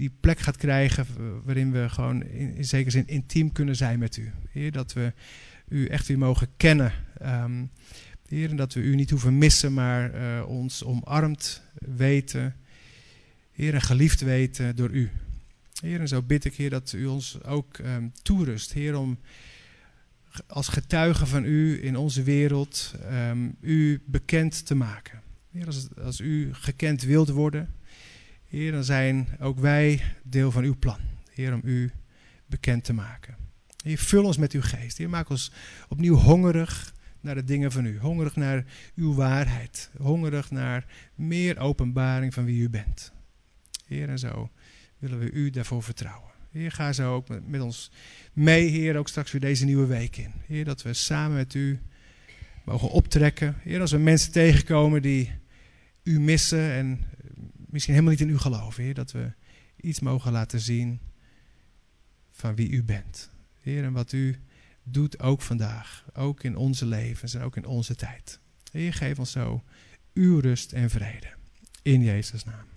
die 0.00 0.12
plek 0.20 0.38
gaat 0.38 0.56
krijgen 0.56 1.06
waarin 1.44 1.72
we 1.72 1.88
gewoon 1.88 2.22
in, 2.22 2.64
zekere 2.64 2.90
zin 2.90 3.06
intiem 3.06 3.52
kunnen 3.52 3.76
zijn 3.76 3.98
met 3.98 4.16
u. 4.16 4.32
Heer, 4.50 4.72
dat 4.72 4.92
we 4.92 5.12
u 5.68 5.86
echt 5.86 6.06
weer 6.06 6.18
mogen 6.18 6.48
kennen. 6.56 6.92
Um, 7.22 7.70
Heer, 8.28 8.50
en 8.50 8.56
dat 8.56 8.74
we 8.74 8.80
u 8.80 8.94
niet 8.94 9.10
hoeven 9.10 9.38
missen, 9.38 9.74
maar 9.74 10.14
uh, 10.14 10.48
ons 10.48 10.84
omarmd 10.84 11.62
weten. 11.78 12.56
Heer, 13.52 13.74
en 13.74 13.80
geliefd 13.80 14.20
weten 14.20 14.76
door 14.76 14.90
u. 14.90 15.10
Heer, 15.80 16.00
en 16.00 16.08
zo 16.08 16.22
bid 16.22 16.44
ik, 16.44 16.54
Heer, 16.54 16.70
dat 16.70 16.92
u 16.92 17.06
ons 17.06 17.42
ook 17.44 17.78
um, 17.78 18.12
toerust. 18.22 18.72
Heer, 18.72 18.98
om 18.98 19.18
als 20.46 20.68
getuige 20.68 21.26
van 21.26 21.44
u 21.44 21.84
in 21.84 21.96
onze 21.96 22.22
wereld 22.22 22.94
um, 23.12 23.56
u 23.60 24.02
bekend 24.06 24.66
te 24.66 24.74
maken. 24.74 25.20
Heer, 25.50 25.66
als, 25.66 25.88
als 26.02 26.20
u 26.20 26.54
gekend 26.54 27.02
wilt 27.02 27.28
worden, 27.28 27.68
Heer, 28.50 28.72
dan 28.72 28.84
zijn 28.84 29.28
ook 29.40 29.58
wij 29.58 30.02
deel 30.22 30.50
van 30.50 30.64
uw 30.64 30.76
plan. 30.78 30.98
Heer, 31.30 31.54
om 31.54 31.60
u 31.64 31.90
bekend 32.46 32.84
te 32.84 32.92
maken. 32.92 33.36
Heer, 33.82 33.98
vul 33.98 34.24
ons 34.24 34.36
met 34.36 34.52
uw 34.52 34.62
geest. 34.62 34.98
Heer, 34.98 35.08
maak 35.08 35.28
ons 35.28 35.52
opnieuw 35.88 36.14
hongerig 36.14 36.94
naar 37.20 37.34
de 37.34 37.44
dingen 37.44 37.72
van 37.72 37.84
u. 37.84 37.98
Hongerig 37.98 38.36
naar 38.36 38.64
uw 38.96 39.14
waarheid. 39.14 39.90
Hongerig 39.96 40.50
naar 40.50 40.86
meer 41.14 41.58
openbaring 41.58 42.34
van 42.34 42.44
wie 42.44 42.62
u 42.62 42.68
bent. 42.68 43.12
Heer, 43.86 44.08
en 44.08 44.18
zo 44.18 44.50
willen 44.98 45.18
we 45.18 45.30
u 45.30 45.50
daarvoor 45.50 45.82
vertrouwen. 45.82 46.30
Heer, 46.50 46.72
ga 46.72 46.92
zo 46.92 47.14
ook 47.14 47.28
met, 47.46 47.60
ons 47.60 47.90
mee, 48.32 48.68
Heer, 48.68 48.96
ook 48.96 49.08
straks 49.08 49.32
weer 49.32 49.40
deze 49.40 49.64
nieuwe 49.64 49.86
week 49.86 50.16
in. 50.16 50.32
Heer, 50.46 50.64
dat 50.64 50.82
we 50.82 50.92
samen 50.92 51.36
met 51.36 51.54
u 51.54 51.80
mogen 52.64 52.88
optrekken. 52.88 53.56
Heer, 53.62 53.80
als 53.80 53.92
we 53.92 53.98
mensen 53.98 54.32
tegenkomen 54.32 55.02
die 55.02 55.32
u 56.02 56.20
missen 56.20 56.72
en 56.72 57.00
misschien 57.70 57.94
helemaal 57.94 58.14
niet 58.14 58.28
in 58.28 58.34
u 58.34 58.38
geloven, 58.38 58.82
Heer, 58.82 58.94
dat 58.94 59.12
we 59.12 59.32
iets 59.76 60.00
mogen 60.00 60.32
laten 60.32 60.60
zien 60.60 61.00
van 62.30 62.54
wie 62.54 62.70
u 62.70 62.82
bent. 62.82 63.30
Heer, 63.60 63.84
en 63.84 63.92
wat 63.92 64.12
u 64.12 64.36
doet 64.82 65.20
ook 65.20 65.42
vandaag, 65.42 66.04
ook 66.14 66.42
in 66.42 66.56
onze 66.56 66.86
levens 66.86 67.34
en 67.34 67.42
ook 67.42 67.56
in 67.56 67.66
onze 67.66 67.94
tijd. 67.94 68.40
Heer, 68.72 68.94
geef 68.94 69.18
ons 69.18 69.30
zo 69.30 69.64
uw 70.14 70.38
rust 70.38 70.72
en 70.72 70.90
vrede. 70.90 71.34
In 71.82 72.02
Jezus' 72.02 72.44
naam. 72.44 72.69